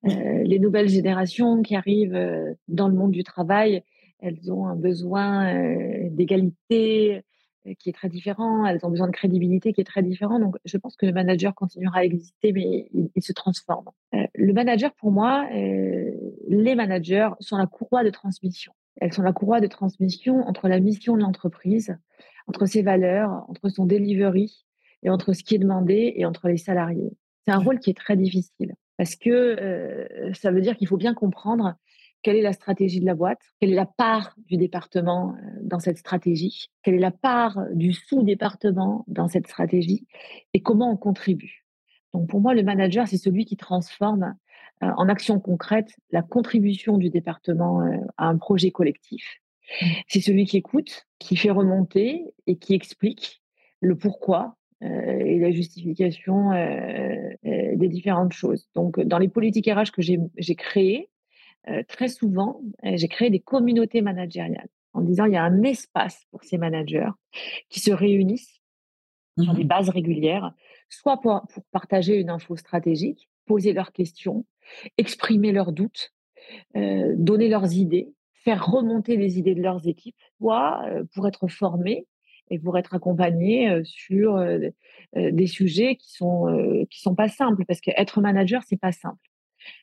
les 0.04 0.60
nouvelles 0.60 0.88
générations 0.88 1.62
qui 1.64 1.76
arrivent 1.76 2.56
dans 2.70 2.88
le 2.88 2.94
monde 2.94 3.12
du 3.12 3.24
travail, 3.24 3.84
elles 4.20 4.54
ont 4.54 4.68
un 4.68 4.76
besoin 4.76 5.54
d'égalité, 6.10 7.24
qui 7.76 7.90
est 7.90 7.94
très 7.94 8.10
différent, 8.10 8.66
elles 8.66 8.80
ont 8.84 8.90
besoin 8.90 9.08
de 9.08 9.12
crédibilité 9.12 9.74
qui 9.74 9.82
est 9.82 9.86
très 9.86 10.04
différent. 10.04 10.40
Donc, 10.40 10.56
je 10.66 10.78
pense 10.78 10.96
que 10.96 11.06
le 11.06 11.12
manager 11.12 11.56
continuera 11.56 12.00
à 12.00 12.04
exister, 12.04 12.52
mais 12.54 12.90
il, 12.94 13.24
se 13.24 13.34
transforme. 13.34 13.90
Euh, 14.14 14.26
le 14.36 14.54
manager, 14.54 14.94
pour 14.94 15.12
moi, 15.12 15.48
euh, 15.54 16.12
les 16.48 16.76
managers 16.76 17.30
sont 17.40 17.58
la 17.58 17.68
courroie 17.68 18.04
de 18.04 18.10
transmission. 18.10 18.74
Elles 19.00 19.14
sont 19.14 19.22
la 19.22 19.34
courroie 19.34 19.62
de 19.62 19.68
transmission 19.68 20.48
entre 20.48 20.68
la 20.68 20.80
mission 20.80 21.16
de 21.16 21.22
l'entreprise, 21.22 21.98
entre 22.48 22.66
ses 22.66 22.82
valeurs, 22.82 23.46
entre 23.48 23.70
son 23.70 23.86
delivery 23.86 24.66
et 25.04 25.10
entre 25.10 25.34
ce 25.34 25.44
qui 25.44 25.56
est 25.56 25.60
demandé 25.60 26.14
et 26.16 26.26
entre 26.26 26.48
les 26.48 26.58
salariés. 26.58 27.12
C'est 27.46 27.54
un 27.54 27.60
rôle 27.60 27.80
qui 27.80 27.90
est 27.90 27.98
très 27.98 28.18
difficile 28.18 28.74
parce 28.98 29.16
que 29.16 30.08
ça 30.34 30.52
veut 30.52 30.62
dire 30.62 30.76
qu'il 30.76 30.88
faut 30.88 30.98
bien 30.98 31.14
comprendre 31.14 31.76
quelle 32.22 32.36
est 32.36 32.42
la 32.42 32.54
stratégie 32.54 33.00
de 33.00 33.06
la 33.06 33.16
boîte, 33.16 33.42
quelle 33.60 33.72
est 33.72 33.76
la 33.76 33.86
part 33.86 34.36
du 34.48 34.58
département 34.58 35.36
euh, 35.36 35.60
dans 35.62 35.80
cette 35.80 35.98
stratégie, 35.98 36.70
quelle 36.84 36.96
est 36.96 37.00
la 37.00 37.12
part 37.12 37.60
du 37.74 37.94
sous-département 37.94 39.06
dans 39.08 39.28
cette 39.28 39.48
stratégie? 39.48 40.06
Et 40.54 40.62
comment 40.62 40.92
on 40.92 40.98
contribue? 40.98 41.66
Donc 42.14 42.30
pour 42.30 42.42
moi, 42.42 42.54
le 42.54 42.64
manager, 42.64 43.08
c'est 43.08 43.18
celui 43.18 43.46
qui 43.46 43.58
transforme 43.58 44.36
euh, 44.84 44.92
en 44.98 45.10
action 45.10 45.40
concrète 45.40 45.96
la 46.12 46.22
contribution 46.22 46.98
du 46.98 47.10
département 47.10 47.82
euh, 47.82 47.98
à 48.18 48.28
un 48.28 48.38
projet 48.38 48.72
collectif. 48.72 49.42
C'est 50.08 50.22
celui 50.22 50.46
qui 50.46 50.58
écoute, 50.58 51.06
qui 51.20 51.36
fait 51.36 51.52
remonter 51.52 52.24
et 52.46 52.58
qui 52.58 52.74
explique 52.74 53.42
le 53.82 53.98
pourquoi 53.98 54.56
et 54.80 55.40
la 55.40 55.52
justification 55.52 56.52
des 57.44 57.88
différentes 57.90 58.32
choses. 58.32 58.70
Donc, 58.76 58.98
dans 59.02 59.18
les 59.18 59.28
politiques 59.28 59.68
RH 59.68 59.92
que 59.92 60.02
j'ai 60.02 60.56
créées, 60.56 61.10
euh, 61.70 61.84
très 61.88 62.08
souvent, 62.08 62.62
euh, 62.86 62.92
j'ai 62.96 63.08
créé 63.08 63.30
des 63.30 63.40
communautés 63.40 64.02
managériales 64.02 64.70
en 64.94 65.02
disant 65.02 65.26
il 65.26 65.34
y 65.34 65.38
a 65.38 65.44
un 65.44 65.64
espace 65.64 66.26
pour 66.32 66.44
ces 66.44 66.58
managers 66.58 67.10
qui 67.70 67.80
se 67.80 67.92
réunissent 67.92 68.62
sur 69.40 69.54
des 69.54 69.66
mmh 69.66 69.68
bases 69.68 69.90
régulières, 69.90 70.52
soit 70.90 71.22
pour, 71.22 71.46
partager 71.72 72.20
une 72.20 72.32
info 72.32 72.56
stratégique, 72.56 73.30
poser 73.46 73.72
leurs 73.74 73.92
questions, 73.92 74.46
exprimer 74.98 75.52
leurs 75.52 75.74
doutes, 75.74 76.12
euh, 76.76 77.14
donner 77.16 77.48
leurs 77.48 77.74
idées, 77.74 78.10
faire 78.34 78.66
remonter 78.66 79.16
les 79.16 79.38
idées 79.38 79.54
de 79.54 79.62
leurs 79.62 79.88
équipes, 79.88 80.16
soit 80.40 80.84
pour 81.14 81.28
être 81.28 81.48
formés 81.48 82.08
et 82.50 82.58
pour 82.58 82.78
être 82.80 82.96
accompagnés 82.96 83.82
sur 83.84 84.42
des 85.14 85.48
sujets 85.48 85.98
qui 85.98 86.14
sont 86.14 86.86
qui 86.90 87.02
sont 87.02 87.14
pas 87.14 87.28
simples 87.28 87.66
parce 87.66 87.82
qu'être 87.82 88.22
manager 88.22 88.64
c'est 88.66 88.80
pas 88.80 88.94
simple. 88.94 89.20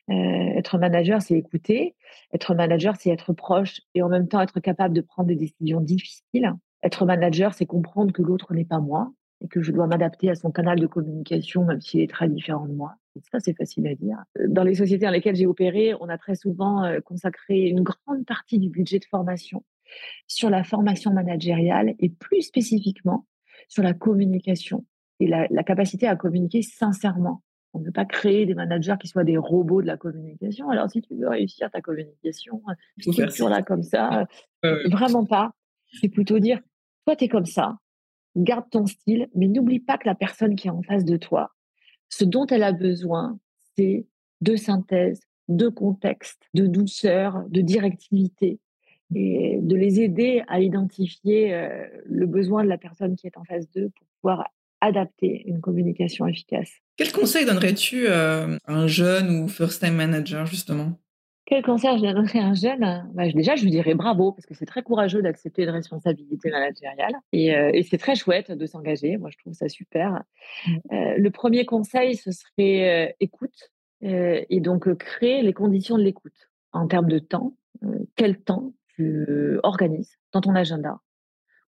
Euh, 0.09 0.13
être 0.13 0.77
manager, 0.77 1.21
c'est 1.21 1.35
écouter. 1.35 1.95
Être 2.33 2.55
manager, 2.55 2.95
c'est 2.97 3.09
être 3.09 3.33
proche 3.33 3.81
et 3.93 4.01
en 4.01 4.09
même 4.09 4.27
temps 4.27 4.41
être 4.41 4.59
capable 4.59 4.93
de 4.93 5.01
prendre 5.01 5.27
des 5.27 5.35
décisions 5.35 5.81
difficiles. 5.81 6.53
Être 6.83 7.05
manager, 7.05 7.53
c'est 7.53 7.65
comprendre 7.65 8.13
que 8.13 8.21
l'autre 8.21 8.53
n'est 8.53 8.65
pas 8.65 8.79
moi 8.79 9.11
et 9.41 9.47
que 9.47 9.61
je 9.61 9.71
dois 9.71 9.87
m'adapter 9.87 10.29
à 10.29 10.35
son 10.35 10.51
canal 10.51 10.79
de 10.79 10.87
communication, 10.87 11.65
même 11.65 11.81
s'il 11.81 12.01
est 12.01 12.09
très 12.09 12.29
différent 12.29 12.67
de 12.67 12.73
moi. 12.73 12.95
Ça, 13.31 13.39
c'est 13.39 13.55
facile 13.55 13.87
à 13.87 13.95
dire. 13.95 14.17
Dans 14.47 14.63
les 14.63 14.75
sociétés 14.75 15.05
dans 15.05 15.11
lesquelles 15.11 15.35
j'ai 15.35 15.45
opéré, 15.45 15.93
on 15.99 16.09
a 16.09 16.17
très 16.17 16.35
souvent 16.35 16.83
euh, 16.83 16.99
consacré 16.99 17.61
une 17.61 17.81
grande 17.81 18.25
partie 18.25 18.59
du 18.59 18.69
budget 18.69 18.99
de 18.99 19.05
formation 19.05 19.63
sur 20.27 20.49
la 20.49 20.63
formation 20.63 21.13
managériale 21.13 21.95
et 21.99 22.09
plus 22.09 22.41
spécifiquement 22.41 23.25
sur 23.67 23.83
la 23.83 23.93
communication 23.93 24.85
et 25.19 25.27
la 25.27 25.63
capacité 25.63 26.07
à 26.07 26.15
communiquer 26.17 26.61
sincèrement 26.61 27.41
on 27.75 27.79
ne 27.79 27.85
veut 27.85 27.91
pas 27.91 28.05
créer 28.05 28.45
des 28.45 28.53
managers 28.53 28.95
qui 28.99 29.07
soient 29.07 29.25
des 29.25 29.37
robots 29.37 29.81
de 29.81 29.87
la 29.87 29.97
communication. 29.97 30.69
Alors, 30.69 30.89
si 30.89 31.01
tu 31.01 31.13
veux 31.15 31.27
réussir 31.27 31.69
ta 31.69 31.81
communication, 31.81 32.61
toujours 33.03 33.49
là 33.49 33.61
comme 33.61 33.83
ça, 33.83 34.25
vraiment 34.63 35.25
pas. 35.25 35.51
C'est 35.99 36.09
plutôt 36.09 36.39
dire, 36.39 36.59
toi, 37.05 37.15
tu 37.15 37.25
es 37.25 37.27
comme 37.27 37.45
ça, 37.45 37.77
garde 38.35 38.69
ton 38.69 38.85
style, 38.85 39.27
mais 39.35 39.47
n'oublie 39.47 39.79
pas 39.79 39.97
que 39.97 40.07
la 40.07 40.15
personne 40.15 40.55
qui 40.55 40.67
est 40.67 40.71
en 40.71 40.81
face 40.83 41.05
de 41.05 41.17
toi, 41.17 41.51
ce 42.09 42.23
dont 42.23 42.47
elle 42.47 42.63
a 42.63 42.71
besoin, 42.71 43.37
c'est 43.75 44.07
de 44.41 44.55
synthèse, 44.55 45.19
de 45.47 45.67
contexte, 45.67 46.41
de 46.53 46.65
douceur, 46.65 47.43
de 47.49 47.61
directivité, 47.61 48.59
et 49.13 49.59
de 49.61 49.75
les 49.75 50.01
aider 50.01 50.43
à 50.47 50.59
identifier 50.59 51.53
euh, 51.53 51.85
le 52.05 52.25
besoin 52.25 52.63
de 52.63 52.69
la 52.69 52.77
personne 52.77 53.15
qui 53.15 53.27
est 53.27 53.37
en 53.37 53.43
face 53.43 53.69
d'eux 53.69 53.91
pour 53.95 54.07
pouvoir 54.21 54.49
adapter 54.85 55.43
une 55.47 55.61
communication 55.61 56.27
efficace. 56.27 56.71
Quel 56.97 57.11
conseil 57.11 57.45
donnerais-tu 57.45 58.07
euh, 58.07 58.57
à 58.65 58.73
un 58.73 58.87
jeune 58.87 59.43
ou 59.43 59.47
first-time 59.47 59.95
manager, 59.95 60.45
justement? 60.45 60.99
Quel 61.45 61.61
conseil 61.61 61.97
je 61.97 62.03
donnerais 62.03 62.39
à 62.39 62.45
un 62.45 62.53
jeune? 62.53 63.09
Bah, 63.13 63.29
Déjà, 63.31 63.55
je 63.55 63.63
lui 63.63 63.71
dirais 63.71 63.93
bravo, 63.93 64.31
parce 64.31 64.45
que 64.45 64.55
c'est 64.55 64.65
très 64.65 64.81
courageux 64.81 65.21
d'accepter 65.21 65.63
une 65.63 65.69
responsabilité 65.69 66.49
managériale. 66.49 67.13
Euh, 67.35 67.71
et, 67.73 67.83
c'est 67.83 67.97
très 67.97 68.15
chouette 68.15 68.51
de 68.51 68.65
s'engager. 68.65 69.17
Moi, 69.17 69.29
je 69.31 69.37
trouve 69.37 69.53
ça 69.53 69.69
super. 69.69 70.23
Mmh. 70.65 70.71
Euh, 70.91 71.15
le 71.17 71.29
premier 71.29 71.65
conseil, 71.65 72.15
ce 72.15 72.31
serait 72.31 73.15
écoute. 73.19 73.71
et 74.01 74.59
donc, 74.59 74.91
créer 74.95 75.41
les 75.41 75.53
conditions 75.53 75.97
de 75.97 76.03
l'écoute. 76.03 76.49
En 76.71 76.87
termes 76.87 77.07
de 77.07 77.19
temps, 77.19 77.55
quel 78.15 78.39
temps 78.39 78.73
tu 78.95 79.59
organises 79.63 80.17
dans 80.31 80.41
ton 80.41 80.55
agenda 80.55 80.99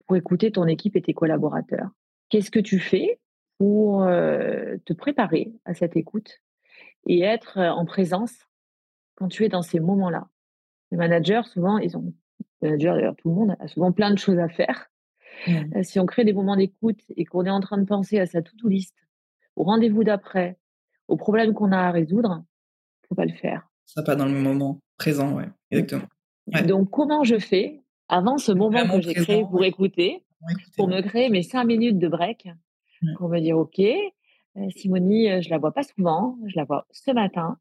pour 0.07 0.16
écouter 0.16 0.51
ton 0.51 0.66
équipe 0.66 0.96
et 0.96 1.03
tes 1.03 1.14
collaborateurs? 1.14 1.90
Qu'est-ce 2.33 2.51
que 2.51 2.61
tu 2.61 2.79
fais 2.79 3.21
pour 3.59 4.07
te 4.07 4.92
préparer 4.95 5.53
à 5.66 5.75
cette 5.75 5.99
écoute 5.99 6.40
et 7.07 7.21
être 7.21 7.59
en 7.59 7.85
présence 7.85 8.33
quand 9.16 9.29
tu 9.29 9.45
es 9.45 9.51
dans 9.51 9.61
ces 9.61 9.81
moments-là? 9.81 10.29
Les 10.92 10.97
managers, 10.97 11.42
souvent, 11.45 11.77
ils 11.77 11.95
ont, 11.95 12.14
les 12.62 12.71
managers 12.71 12.95
d'ailleurs, 12.95 13.16
tout 13.16 13.29
le 13.29 13.35
monde 13.35 13.57
a 13.61 13.68
souvent 13.68 13.92
plein 13.92 14.11
de 14.11 14.18
choses 14.18 14.38
à 14.38 14.49
faire. 14.49 14.88
Mmh. 15.47 15.83
si 15.83 16.01
on 16.01 16.07
crée 16.07 16.25
des 16.25 16.33
moments 16.33 16.57
d'écoute 16.57 17.01
et 17.16 17.27
qu'on 17.27 17.45
est 17.45 17.51
en 17.51 17.61
train 17.61 17.77
de 17.77 17.85
penser 17.85 18.18
à 18.18 18.25
sa 18.25 18.40
to-do 18.40 18.66
list, 18.66 18.97
au 19.57 19.64
rendez-vous 19.64 20.03
d'après, 20.03 20.57
aux 21.09 21.18
problèmes 21.18 21.53
qu'on 21.53 21.71
a 21.71 21.81
à 21.81 21.90
résoudre, 21.90 22.40
il 22.40 23.05
ne 23.05 23.09
faut 23.09 23.14
pas 23.14 23.27
le 23.27 23.35
faire. 23.35 23.68
Ça 23.85 24.03
pas 24.03 24.16
dans 24.16 24.25
le 24.25 24.33
moment 24.33 24.81
présent, 24.97 25.35
ouais, 25.35 25.51
exactement. 25.71 26.09
Donc, 26.66 26.88
comment 26.88 27.25
je 27.25 27.38
fais 27.38 27.83
avant 28.09 28.38
ce 28.38 28.53
moment 28.53 28.88
que 28.88 29.03
j'ai 29.03 29.12
créé 29.12 29.42
pour 29.42 29.62
écouter, 29.64 30.25
pour 30.76 30.88
me 30.88 31.00
créer 31.00 31.28
mes 31.28 31.42
cinq 31.42 31.64
minutes 31.64 31.98
de 31.98 32.09
break, 32.09 32.48
pour 33.16 33.28
me 33.28 33.40
dire, 33.40 33.59
OK, 33.59 33.81
Simonie, 34.70 35.42
je 35.42 35.50
la 35.50 35.59
vois 35.59 35.72
pas 35.72 35.83
souvent, 35.83 36.38
je 36.46 36.57
la 36.57 36.64
vois 36.64 36.87
ce 36.90 37.11
matin. 37.11 37.59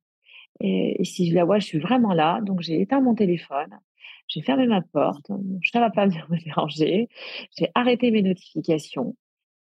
Et, 0.60 1.04
si 1.04 1.30
je 1.30 1.36
la 1.36 1.46
vois, 1.46 1.60
je 1.60 1.66
suis 1.66 1.80
vraiment 1.80 2.14
là. 2.14 2.40
Donc, 2.42 2.62
j'ai 2.62 2.82
éteint 2.82 3.02
mon 3.02 3.16
téléphone, 3.16 3.80
j'ai 4.28 4.42
fermé 4.42 4.68
ma 4.68 4.82
porte, 4.82 5.32
ça 5.72 5.80
va 5.80 5.90
pas 5.90 6.06
venir 6.06 6.28
me 6.30 6.38
déranger, 6.44 7.10
j'ai 7.58 7.70
arrêté 7.74 8.12
mes 8.12 8.22
notifications, 8.22 9.16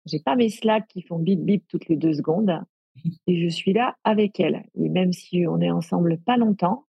j'ai 0.06 0.20
pas 0.20 0.36
mes 0.36 0.50
slacks 0.50 0.88
qui 0.88 1.02
font 1.02 1.20
bip 1.20 1.40
bip 1.40 1.64
toutes 1.68 1.88
les 1.88 1.96
deux 1.96 2.14
secondes 2.14 2.62
et 3.28 3.42
je 3.42 3.48
suis 3.48 3.74
là 3.74 3.96
avec 4.04 4.40
elle. 4.40 4.64
Et 4.76 4.90
même 4.90 5.14
si 5.14 5.46
on 5.48 5.62
est 5.62 5.72
ensemble 5.72 6.18
pas 6.20 6.38
longtemps, 6.38 6.86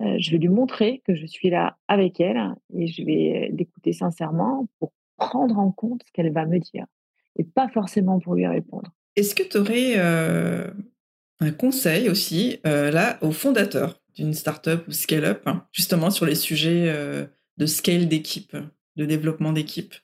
je 0.00 0.30
vais 0.30 0.38
lui 0.38 0.48
montrer 0.48 1.02
que 1.04 1.14
je 1.14 1.26
suis 1.26 1.50
là 1.50 1.76
avec 1.88 2.20
elle 2.20 2.54
et 2.74 2.86
je 2.86 3.04
vais 3.04 3.50
l'écouter 3.52 3.92
sincèrement 3.92 4.66
pour 4.78 4.92
prendre 5.16 5.58
en 5.58 5.70
compte 5.70 6.02
ce 6.06 6.12
qu'elle 6.12 6.32
va 6.32 6.46
me 6.46 6.58
dire 6.58 6.86
et 7.36 7.44
pas 7.44 7.68
forcément 7.68 8.20
pour 8.20 8.34
lui 8.34 8.46
répondre. 8.46 8.90
Est-ce 9.16 9.34
que 9.34 9.42
tu 9.42 9.58
aurais 9.58 9.98
un 9.98 11.50
conseil 11.52 12.08
aussi 12.08 12.60
là 12.64 13.18
aux 13.22 13.32
fondateurs 13.32 14.00
d'une 14.14 14.34
startup 14.34 14.86
ou 14.88 14.92
scale-up, 14.92 15.42
hein, 15.46 15.66
justement 15.72 16.10
sur 16.10 16.26
les 16.26 16.34
sujets 16.34 16.92
de 17.56 17.66
scale 17.66 18.08
d'équipe, 18.08 18.56
de 18.96 19.04
développement 19.04 19.52
d'équipe? 19.52 19.94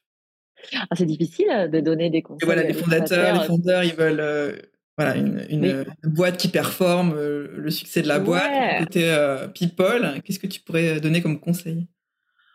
Ah, 0.74 0.86
C'est 0.96 1.06
difficile 1.06 1.68
de 1.72 1.80
donner 1.80 2.10
des 2.10 2.22
conseils. 2.22 2.46
voilà, 2.46 2.62
les 2.62 2.74
fondateurs, 2.74 3.40
les 3.40 3.46
fondeurs, 3.46 3.84
ils 3.84 3.94
veulent 3.94 4.60
voilà, 4.96 5.16
une, 5.16 5.84
boîte 6.04 6.36
qui 6.36 6.48
performe, 6.48 7.14
le 7.14 7.70
succès 7.70 8.02
de 8.02 8.08
la 8.08 8.18
boîte, 8.18 8.78
côté 8.80 9.14
people. 9.54 10.20
Qu'est-ce 10.24 10.38
que 10.38 10.46
tu 10.46 10.60
pourrais 10.60 11.00
donner 11.00 11.22
comme 11.22 11.40
conseil? 11.40 11.86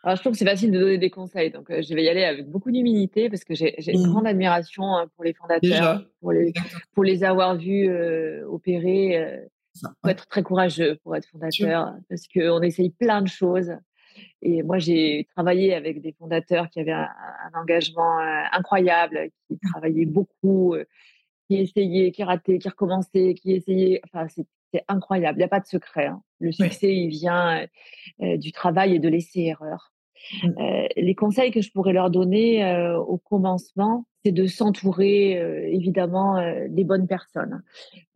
Alors, 0.04 0.16
je 0.16 0.20
trouve 0.20 0.32
que 0.32 0.38
c'est 0.38 0.44
facile 0.44 0.70
de 0.70 0.78
donner 0.78 0.98
des 0.98 1.08
conseils, 1.08 1.50
donc 1.50 1.68
je 1.70 1.94
vais 1.94 2.04
y 2.04 2.10
aller 2.10 2.24
avec 2.24 2.46
beaucoup 2.46 2.70
d'humilité 2.70 3.30
parce 3.30 3.42
que 3.42 3.54
j'ai 3.54 3.74
une 3.90 4.06
mmh. 4.06 4.10
grande 4.10 4.26
admiration 4.26 4.84
hein, 4.96 5.06
pour 5.16 5.24
les 5.24 5.32
fondateurs, 5.32 6.04
pour 6.20 6.32
les, 6.32 6.52
pour 6.92 7.04
les 7.04 7.24
avoir 7.24 7.56
vus 7.56 7.90
opérer. 8.44 9.48
Il 9.76 9.88
faut 10.02 10.10
être 10.10 10.26
très 10.26 10.42
courageux 10.42 10.98
pour 11.02 11.16
être 11.16 11.26
fondateur 11.26 11.94
parce 12.10 12.28
qu'on 12.28 12.60
essaye 12.60 12.90
plein 12.90 13.22
de 13.22 13.28
choses. 13.28 13.72
Et 14.42 14.62
moi, 14.62 14.76
j'ai 14.76 15.26
travaillé 15.34 15.74
avec 15.74 16.02
des 16.02 16.12
fondateurs 16.12 16.68
qui 16.68 16.80
avaient 16.80 16.92
un, 16.92 17.08
engagement 17.54 18.18
incroyable, 18.52 19.30
qui 19.48 19.54
mmh. 19.54 19.70
travaillaient 19.72 20.04
beaucoup, 20.04 20.76
qui 21.48 21.56
essayaient, 21.56 22.12
qui 22.12 22.22
rataient, 22.24 22.58
qui 22.58 22.68
recommençaient, 22.68 23.32
qui 23.32 23.52
essayaient. 23.52 24.02
Enfin, 24.04 24.26
c'est 24.28 24.84
incroyable. 24.86 25.38
Il 25.38 25.40
n'y 25.40 25.44
a 25.44 25.48
pas 25.48 25.60
de 25.60 25.66
secret. 25.66 26.08
Hein. 26.08 26.22
Le 26.40 26.52
succès, 26.52 26.94
il 26.94 27.08
vient 27.08 27.66
du 28.18 28.52
travail 28.52 28.96
et 28.96 28.98
de 28.98 29.08
laisser 29.08 29.54
Mmh. 30.42 30.48
les 30.96 31.14
conseils 31.14 31.50
que 31.50 31.60
je 31.60 31.70
pourrais 31.70 31.92
leur 31.92 32.10
donner 32.10 32.64
au 33.06 33.18
commencement, 33.18 34.06
c'est 34.24 34.32
de 34.32 34.46
s'entourer 34.46 35.32
évidemment 35.70 36.42
des 36.68 36.84
bonnes 36.84 37.06
personnes. 37.06 37.62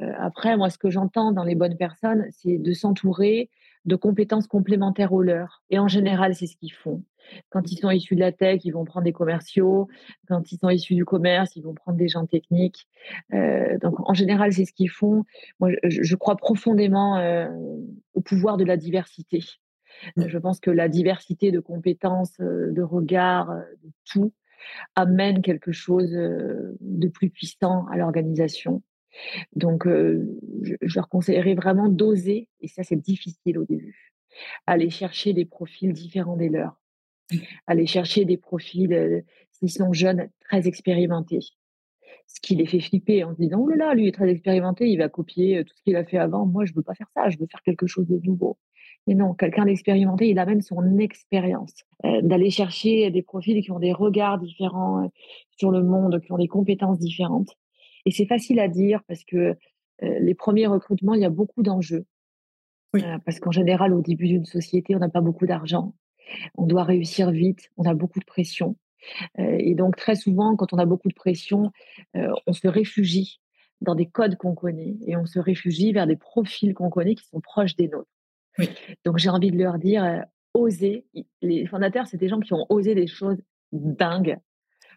après, 0.00 0.56
moi, 0.56 0.70
ce 0.70 0.78
que 0.78 0.90
j'entends 0.90 1.32
dans 1.32 1.44
les 1.44 1.54
bonnes 1.54 1.76
personnes, 1.76 2.26
c'est 2.30 2.58
de 2.58 2.72
s'entourer 2.72 3.50
de 3.84 3.96
compétences 3.96 4.46
complémentaires 4.46 5.12
aux 5.12 5.22
leurs. 5.22 5.62
Et 5.70 5.78
en 5.78 5.88
général, 5.88 6.34
c'est 6.34 6.46
ce 6.46 6.56
qu'ils 6.56 6.72
font. 6.72 7.02
Quand 7.50 7.70
ils 7.70 7.78
sont 7.78 7.90
issus 7.90 8.14
de 8.14 8.20
la 8.20 8.32
tech, 8.32 8.60
ils 8.64 8.70
vont 8.70 8.84
prendre 8.84 9.04
des 9.04 9.12
commerciaux. 9.12 9.88
Quand 10.28 10.52
ils 10.52 10.58
sont 10.58 10.68
issus 10.68 10.94
du 10.94 11.04
commerce, 11.04 11.56
ils 11.56 11.62
vont 11.62 11.74
prendre 11.74 11.98
des 11.98 12.08
gens 12.08 12.26
techniques. 12.26 12.86
donc, 13.32 14.08
en 14.08 14.14
général, 14.14 14.52
c'est 14.52 14.64
ce 14.64 14.72
qu'ils 14.72 14.90
font. 14.90 15.24
Moi, 15.60 15.70
je, 15.84 16.16
crois 16.16 16.36
profondément 16.36 17.18
au 18.14 18.20
pouvoir 18.20 18.56
de 18.56 18.64
la 18.64 18.76
diversité. 18.76 19.40
Mmh. 20.16 20.28
Je 20.28 20.38
pense 20.38 20.60
que 20.60 20.70
la 20.70 20.88
diversité 20.88 21.50
de 21.50 21.60
compétences, 21.60 22.38
de 22.38 22.82
regards, 22.82 23.54
de 23.82 23.90
tout, 24.04 24.32
amène 24.96 25.42
quelque 25.42 25.72
chose 25.72 26.10
de 26.10 27.08
plus 27.08 27.30
puissant 27.30 27.86
à 27.86 27.96
l'organisation. 27.96 28.82
Donc, 29.54 29.86
je, 29.86 30.94
leur 30.94 31.08
conseillerais 31.08 31.54
vraiment 31.54 31.88
d'oser, 31.88 32.48
et 32.60 32.68
ça 32.68 32.82
c'est 32.82 32.96
difficile 32.96 33.58
au 33.58 33.64
début, 33.64 34.12
aller 34.66 34.90
chercher 34.90 35.32
des 35.32 35.44
profils 35.44 35.92
différents 35.92 36.36
des 36.36 36.48
leurs, 36.48 36.80
mmh. 37.32 37.36
aller 37.66 37.86
chercher 37.86 38.24
des 38.24 38.36
profils, 38.36 39.24
s'ils 39.52 39.70
sont 39.70 39.92
jeunes, 39.92 40.28
très 40.40 40.68
expérimentés. 40.68 41.40
Ce 42.26 42.40
qui 42.42 42.54
les 42.56 42.66
fait 42.66 42.80
flipper 42.80 43.24
en 43.24 43.32
se 43.32 43.40
disant, 43.40 43.58
oh 43.60 43.68
là 43.68 43.76
là, 43.76 43.94
lui 43.94 44.08
est 44.08 44.12
très 44.12 44.28
expérimenté, 44.28 44.88
il 44.88 44.98
va 44.98 45.08
copier 45.08 45.64
tout 45.64 45.74
ce 45.74 45.82
qu'il 45.82 45.96
a 45.96 46.04
fait 46.04 46.18
avant, 46.18 46.44
moi 46.44 46.66
je 46.66 46.72
ne 46.72 46.76
veux 46.76 46.82
pas 46.82 46.94
faire 46.94 47.08
ça, 47.14 47.30
je 47.30 47.38
veux 47.38 47.46
faire 47.50 47.62
quelque 47.62 47.86
chose 47.86 48.06
de 48.06 48.18
nouveau. 48.22 48.58
Mais 49.08 49.14
non, 49.14 49.32
quelqu'un 49.32 49.64
d'expérimenté, 49.64 50.28
il 50.28 50.38
amène 50.38 50.60
son 50.60 50.98
expérience. 50.98 51.72
Euh, 52.04 52.20
d'aller 52.20 52.50
chercher 52.50 53.10
des 53.10 53.22
profils 53.22 53.62
qui 53.62 53.70
ont 53.70 53.78
des 53.78 53.94
regards 53.94 54.38
différents 54.38 55.02
euh, 55.02 55.08
sur 55.56 55.70
le 55.70 55.82
monde, 55.82 56.20
qui 56.20 56.30
ont 56.30 56.36
des 56.36 56.46
compétences 56.46 56.98
différentes. 56.98 57.56
Et 58.04 58.10
c'est 58.10 58.26
facile 58.26 58.60
à 58.60 58.68
dire 58.68 59.00
parce 59.08 59.24
que 59.24 59.36
euh, 59.36 60.18
les 60.20 60.34
premiers 60.34 60.66
recrutements, 60.66 61.14
il 61.14 61.22
y 61.22 61.24
a 61.24 61.30
beaucoup 61.30 61.62
d'enjeux. 61.62 62.04
parce 63.24 63.40
qu'en 63.40 63.50
général, 63.50 63.94
au 63.94 64.02
début 64.02 64.28
d'une 64.28 64.44
société, 64.44 64.94
on 64.94 64.98
n'a 64.98 65.08
pas 65.08 65.22
beaucoup 65.22 65.46
d'argent. 65.46 65.94
On 66.58 66.66
doit 66.66 66.84
réussir 66.84 67.30
vite, 67.30 67.70
on 67.78 67.84
a 67.84 67.94
beaucoup 67.94 68.20
de 68.20 68.26
pression. 68.26 68.76
et 69.38 69.74
donc, 69.74 69.96
très 69.96 70.16
souvent, 70.16 70.54
quand 70.56 70.74
on 70.74 70.78
a 70.78 70.86
beaucoup 70.86 71.08
de 71.08 71.14
pression, 71.14 71.70
on 72.14 72.52
se 72.52 72.66
réfugie 72.68 73.40
dans 73.80 73.94
des 73.94 74.06
codes 74.06 74.36
qu'on 74.36 74.54
connaît 74.54 74.96
et 75.06 75.16
on 75.16 75.26
se 75.26 75.38
réfugie 75.38 75.92
vers 75.92 76.06
des 76.06 76.16
profils 76.16 76.74
qu'on 76.74 76.90
connaît 76.90 77.14
qui 77.14 77.26
sont 77.26 77.40
proches 77.40 77.76
des 77.76 77.88
nôtres. 77.88 78.17
Donc 79.04 79.18
j'ai 79.18 79.28
envie 79.28 79.50
de 79.50 79.58
leur 79.58 79.78
dire, 79.78 80.04
euh, 80.04 80.20
oser. 80.54 81.06
Les 81.42 81.66
fondateurs, 81.66 82.06
c'est 82.06 82.16
des 82.16 82.28
gens 82.28 82.40
qui 82.40 82.52
ont 82.52 82.66
osé 82.68 82.94
des 82.94 83.06
choses 83.06 83.38
dingues. 83.72 84.38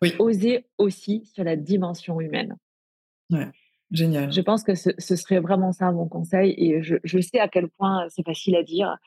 Oui. 0.01 0.13
Oser 0.19 0.65
aussi 0.77 1.25
sur 1.25 1.43
la 1.43 1.55
dimension 1.55 2.19
humaine. 2.19 2.55
Ouais, 3.29 3.47
génial. 3.91 4.31
Je 4.31 4.41
pense 4.41 4.63
que 4.63 4.73
ce, 4.75 5.15
serait 5.15 5.39
vraiment 5.39 5.71
ça 5.71 5.91
mon 5.91 6.07
conseil. 6.07 6.55
Et 6.57 6.81
je, 6.81 6.95
je 7.03 7.19
sais 7.19 7.39
à 7.39 7.47
quel 7.47 7.69
point 7.69 8.07
c'est 8.09 8.25
facile 8.25 8.55
à 8.55 8.63
dire 8.63 8.97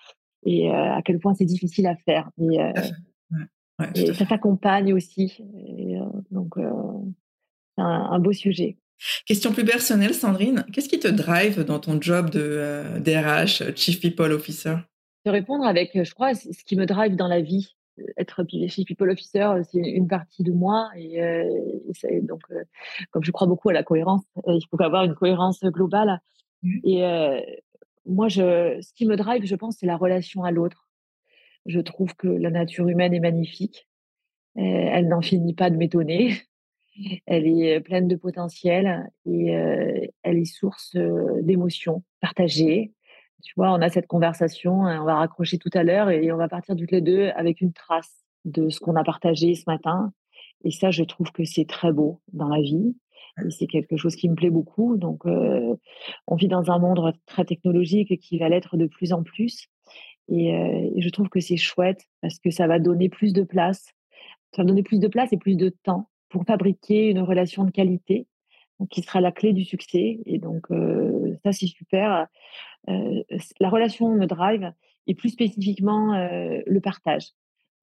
et 0.45 0.71
euh, 0.71 0.93
à 0.95 1.03
quel 1.03 1.19
point 1.19 1.35
c'est 1.35 1.45
difficile 1.45 1.87
à 1.87 1.97
faire. 1.97 2.31
Euh, 2.39 2.73
et 3.95 4.13
ça 4.15 4.27
s'accompagne 4.27 4.93
aussi. 4.93 5.39
donc, 6.31 6.55
c'est 6.57 7.83
un, 7.83 8.19
beau 8.21 8.33
sujet. 8.33 8.77
Question 9.27 9.53
plus 9.53 9.65
personnelle, 9.65 10.15
Sandrine, 10.15 10.65
qu'est-ce 10.73 10.89
qui 10.89 10.99
te 10.99 11.09
drive 11.09 11.65
dans 11.65 11.79
ton 11.79 12.01
job 12.01 12.31
de 12.31 12.99
DRH, 13.01 13.63
euh, 13.63 13.73
Chief 13.75 14.01
People 14.01 14.33
Officer? 14.33 14.77
De 15.27 15.31
répondre 15.31 15.65
avec, 15.65 15.95
euh, 15.97 16.05
je 16.05 16.15
crois, 16.15 16.35
ce 16.35 16.65
qui 16.65 16.77
me 16.77 16.87
drive 16.87 17.17
dans 17.17 17.29
la 17.29 17.41
vie. 17.41 17.77
Euh, 17.99 18.05
être 18.17 18.45
Chief 18.69 18.87
People 18.87 19.11
Officer, 19.11 19.51
c'est 19.71 19.79
une 19.79 20.09
partie 20.09 20.43
de 20.43 20.53
moi. 20.53 20.91
Et, 20.97 21.21
donc, 22.23 22.43
comme 23.11 23.25
je 23.25 23.31
crois 23.31 23.47
beaucoup 23.47 23.69
à 23.69 23.73
la 23.73 23.83
cohérence, 23.83 24.23
il 24.47 24.61
faut 24.71 24.83
avoir 24.83 25.05
une 25.05 25.15
cohérence 25.15 25.61
globale. 25.61 26.21
Mmh. 26.63 26.79
Et 26.85 27.03
moi, 28.07 28.29
je, 28.29 28.81
ce 28.81 28.93
qui 28.95 29.07
me 29.07 29.17
drive, 29.17 29.45
je 29.45 29.55
pense, 29.55 29.77
c'est 29.79 29.87
la 29.87 29.97
relation 29.97 30.45
à 30.45 30.51
l'autre. 30.51 30.89
Je 31.67 31.81
trouve 31.81 32.15
que 32.15 32.29
la 32.29 32.51
nature 32.51 32.89
humaine 32.89 33.15
est 33.15 33.21
magnifique. 33.21 33.89
Elle 34.57 35.09
n'en 35.09 35.23
finit 35.23 35.55
pas 35.55 35.71
de 35.71 35.77
m'étonner. 35.77 36.43
Elle 37.27 37.47
est 37.47 37.81
pleine 37.81 38.09
de 38.09 38.17
potentiel 38.17 39.11
et 39.27 39.51
elle 40.23 40.39
est 40.39 40.45
source 40.45 40.97
d'émotions 41.43 42.03
partagées. 42.21 42.93
Tu 43.43 43.53
vois, 43.57 43.73
on 43.73 43.83
a 43.83 43.91
cette 43.91 44.07
conversation, 44.07 44.87
hein, 44.87 45.01
on 45.03 45.05
va 45.05 45.17
raccrocher 45.17 45.59
tout 45.59 45.71
à 45.75 45.83
l'heure 45.83 46.09
et 46.09 46.33
on 46.33 46.37
va 46.37 46.49
partir 46.49 46.77
toutes 46.77 46.93
les 46.93 47.03
deux 47.03 47.29
avec 47.37 47.61
une 47.61 47.73
trace 47.73 48.25
de 48.45 48.71
ce 48.71 48.81
qu'on 48.81 48.97
a 48.97 49.05
partagé 49.05 49.55
ce 49.55 49.65
matin. 49.67 50.13
Et 50.65 50.71
ça, 50.71 50.91
je 50.91 51.05
trouve 51.05 51.31
que 51.31 51.45
c'est 51.45 51.67
très 51.69 51.93
beau 51.93 52.21
dans 52.33 52.49
la 52.49 52.63
vie. 52.63 52.97
C'est 53.51 53.67
quelque 53.67 53.97
chose 53.97 54.17
qui 54.17 54.29
me 54.29 54.35
plaît 54.35 54.51
beaucoup. 54.51 54.97
Donc, 54.97 55.25
on 55.27 56.37
vit 56.37 56.49
dans 56.49 56.71
un 56.71 56.79
monde 56.79 57.13
très 57.27 57.45
technologique 57.45 58.19
qui 58.21 58.39
va 58.39 58.49
l'être 58.49 58.77
de 58.77 58.87
plus 58.87 59.13
en 59.13 59.23
plus. 59.23 59.67
Et, 60.29 60.51
et 60.51 61.03
je 61.03 61.09
trouve 61.11 61.29
que 61.29 61.41
c'est 61.41 61.59
chouette 61.59 62.03
parce 62.23 62.39
que 62.39 62.51
ça 62.51 62.67
va 62.67 62.79
donner 62.79 63.11
plus 63.11 63.33
de 63.33 63.43
place. 63.43 63.85
Ça 64.55 64.63
va 64.63 64.69
donner 64.69 64.83
plus 64.83 65.01
de 65.01 65.09
place 65.09 65.33
et 65.33 65.37
plus 65.37 65.57
de 65.57 65.69
temps 65.83 66.09
pour 66.35 66.45
fabriquer 66.45 67.11
une 67.11 67.21
relation 67.21 67.63
de 67.63 67.71
qualité 67.71 68.27
qui 68.91 69.03
sera 69.03 69.21
la 69.21 69.31
clé 69.31 69.53
du 69.53 69.65
succès. 69.65 70.19
Et 70.27 70.39
donc, 70.39 70.69
euh, 70.73 71.37
ça, 71.45 71.53
c'est 71.53 71.69
super. 71.69 72.27
Euh, 72.89 73.23
la 73.61 73.69
relation 73.69 74.09
me 74.09 74.27
drive 74.27 74.73
et 75.07 75.15
plus 75.15 75.29
spécifiquement 75.29 76.13
euh, 76.15 76.59
le 76.67 76.81
partage. 76.81 77.29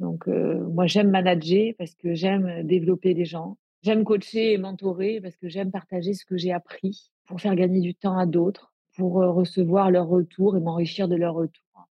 Donc, 0.02 0.28
moi, 0.28 0.86
j'aime 0.88 1.12
manager 1.12 1.74
parce 1.78 1.94
que 1.94 2.14
j'aime 2.14 2.64
développer 2.64 3.14
des 3.14 3.24
gens. 3.24 3.58
J'aime 3.84 4.04
coacher 4.04 4.52
et 4.52 4.58
mentorer 4.58 5.22
parce 5.22 5.38
que 5.38 5.48
j'aime 5.48 5.72
partager 5.72 6.14
ce 6.14 6.26
que 6.26 6.36
j'ai 6.36 6.52
appris 6.52 7.12
pour 7.28 7.40
faire 7.40 7.56
gagner 7.56 7.80
du 7.80 7.94
temps 7.94 8.18
à 8.18 8.26
d'autres, 8.26 8.74
pour 8.98 9.14
recevoir 9.14 9.92
leur 9.92 10.08
retour 10.08 10.58
et 10.58 10.60
m'enrichir 10.60 11.08
de 11.08 11.16
leur 11.16 11.36
retour. 11.36 11.88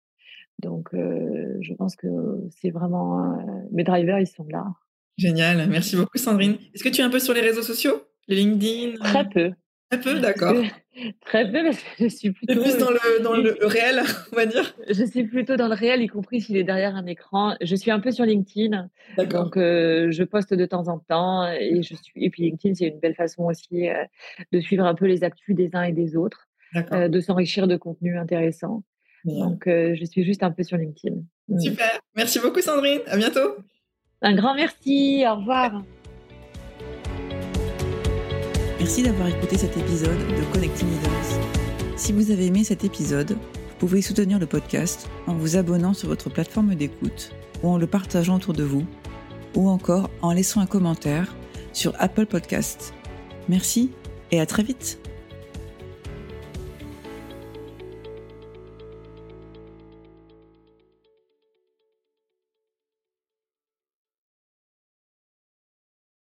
Donc, 0.57 0.89
je 0.93 1.73
pense 1.75 1.95
que 1.95 2.07
c'est 2.49 2.71
vraiment 2.71 3.37
mes 3.71 3.83
drivers, 3.83 4.19
ils 4.19 4.27
sont 4.27 4.47
là. 4.49 4.65
Génial, 5.19 5.67
merci 5.67 5.97
beaucoup 5.97 6.17
Sandrine. 6.17 6.57
Est-ce 6.73 6.83
que 6.83 6.89
tu 6.89 7.01
es 7.01 7.03
un 7.03 7.09
peu 7.09 7.19
sur 7.19 7.33
les 7.33 7.41
réseaux 7.41 7.61
sociaux, 7.61 8.03
les 8.29 8.37
LinkedIn 8.37 8.97
Très 9.03 9.27
peu. 9.27 9.51
Très 9.91 9.99
peu, 9.99 10.19
d'accord. 10.19 10.55
Très 11.25 11.51
peu 11.51 11.63
parce 11.63 11.81
que 11.81 12.03
je 12.03 12.07
suis 12.07 12.31
plutôt. 12.31 12.61
plus 12.61 12.77
dans 12.77 12.89
le, 12.89 13.21
dans 13.21 13.33
le 13.33 13.57
réel, 13.61 14.01
on 14.31 14.35
va 14.35 14.45
dire? 14.45 14.75
Je 14.89 15.03
suis 15.05 15.23
plutôt 15.23 15.55
dans 15.55 15.67
le 15.67 15.73
réel, 15.73 16.01
y 16.01 16.07
compris 16.07 16.41
s'il 16.41 16.57
est 16.57 16.63
derrière 16.63 16.95
un 16.95 17.05
écran. 17.05 17.55
Je 17.61 17.75
suis 17.75 17.89
un 17.89 17.99
peu 17.99 18.11
sur 18.11 18.25
LinkedIn. 18.25 18.89
Donc, 19.17 19.53
je 19.55 20.23
poste 20.23 20.53
de 20.53 20.65
temps 20.65 20.87
en 20.89 20.99
temps. 20.99 21.49
Et, 21.51 21.81
je 21.81 21.95
suis... 21.95 22.11
et 22.15 22.29
puis, 22.29 22.43
LinkedIn, 22.43 22.75
c'est 22.75 22.87
une 22.87 22.99
belle 22.99 23.15
façon 23.15 23.43
aussi 23.43 23.87
de 24.51 24.59
suivre 24.59 24.85
un 24.85 24.93
peu 24.93 25.05
les 25.05 25.23
actus 25.23 25.55
des 25.55 25.69
uns 25.73 25.83
et 25.83 25.93
des 25.93 26.17
autres, 26.17 26.49
de 26.91 27.19
s'enrichir 27.21 27.67
de 27.67 27.77
contenu 27.77 28.17
intéressant. 28.17 28.83
Donc, 29.23 29.63
je 29.65 30.05
suis 30.05 30.25
juste 30.25 30.43
un 30.43 30.51
peu 30.51 30.63
sur 30.63 30.77
LinkedIn. 30.77 31.15
Mm. 31.47 31.59
Super. 31.59 31.99
Merci 32.15 32.39
beaucoup, 32.39 32.61
Sandrine. 32.61 32.99
À 33.07 33.15
bientôt. 33.15 33.55
Un 34.21 34.35
grand 34.35 34.53
merci. 34.53 35.23
Au 35.27 35.35
revoir. 35.35 35.81
Merci 38.79 39.03
d'avoir 39.03 39.27
écouté 39.27 39.57
cet 39.57 39.77
épisode 39.77 40.17
de 40.17 40.53
Connecting 40.53 40.89
Leaders. 40.89 41.39
Si 41.95 42.13
vous 42.13 42.31
avez 42.31 42.45
aimé 42.47 42.63
cet 42.63 42.83
épisode, 42.83 43.31
vous 43.31 43.75
pouvez 43.77 44.01
soutenir 44.01 44.39
le 44.39 44.45
podcast 44.45 45.09
en 45.27 45.33
vous 45.33 45.57
abonnant 45.57 45.93
sur 45.93 46.07
votre 46.07 46.29
plateforme 46.29 46.75
d'écoute 46.75 47.31
ou 47.63 47.69
en 47.69 47.77
le 47.77 47.87
partageant 47.87 48.35
autour 48.37 48.53
de 48.53 48.63
vous 48.63 48.85
ou 49.55 49.69
encore 49.69 50.09
en 50.21 50.31
laissant 50.31 50.61
un 50.61 50.65
commentaire 50.65 51.35
sur 51.73 51.93
Apple 51.99 52.25
Podcasts. 52.25 52.93
Merci 53.47 53.91
et 54.31 54.39
à 54.39 54.45
très 54.45 54.63
vite. 54.63 54.99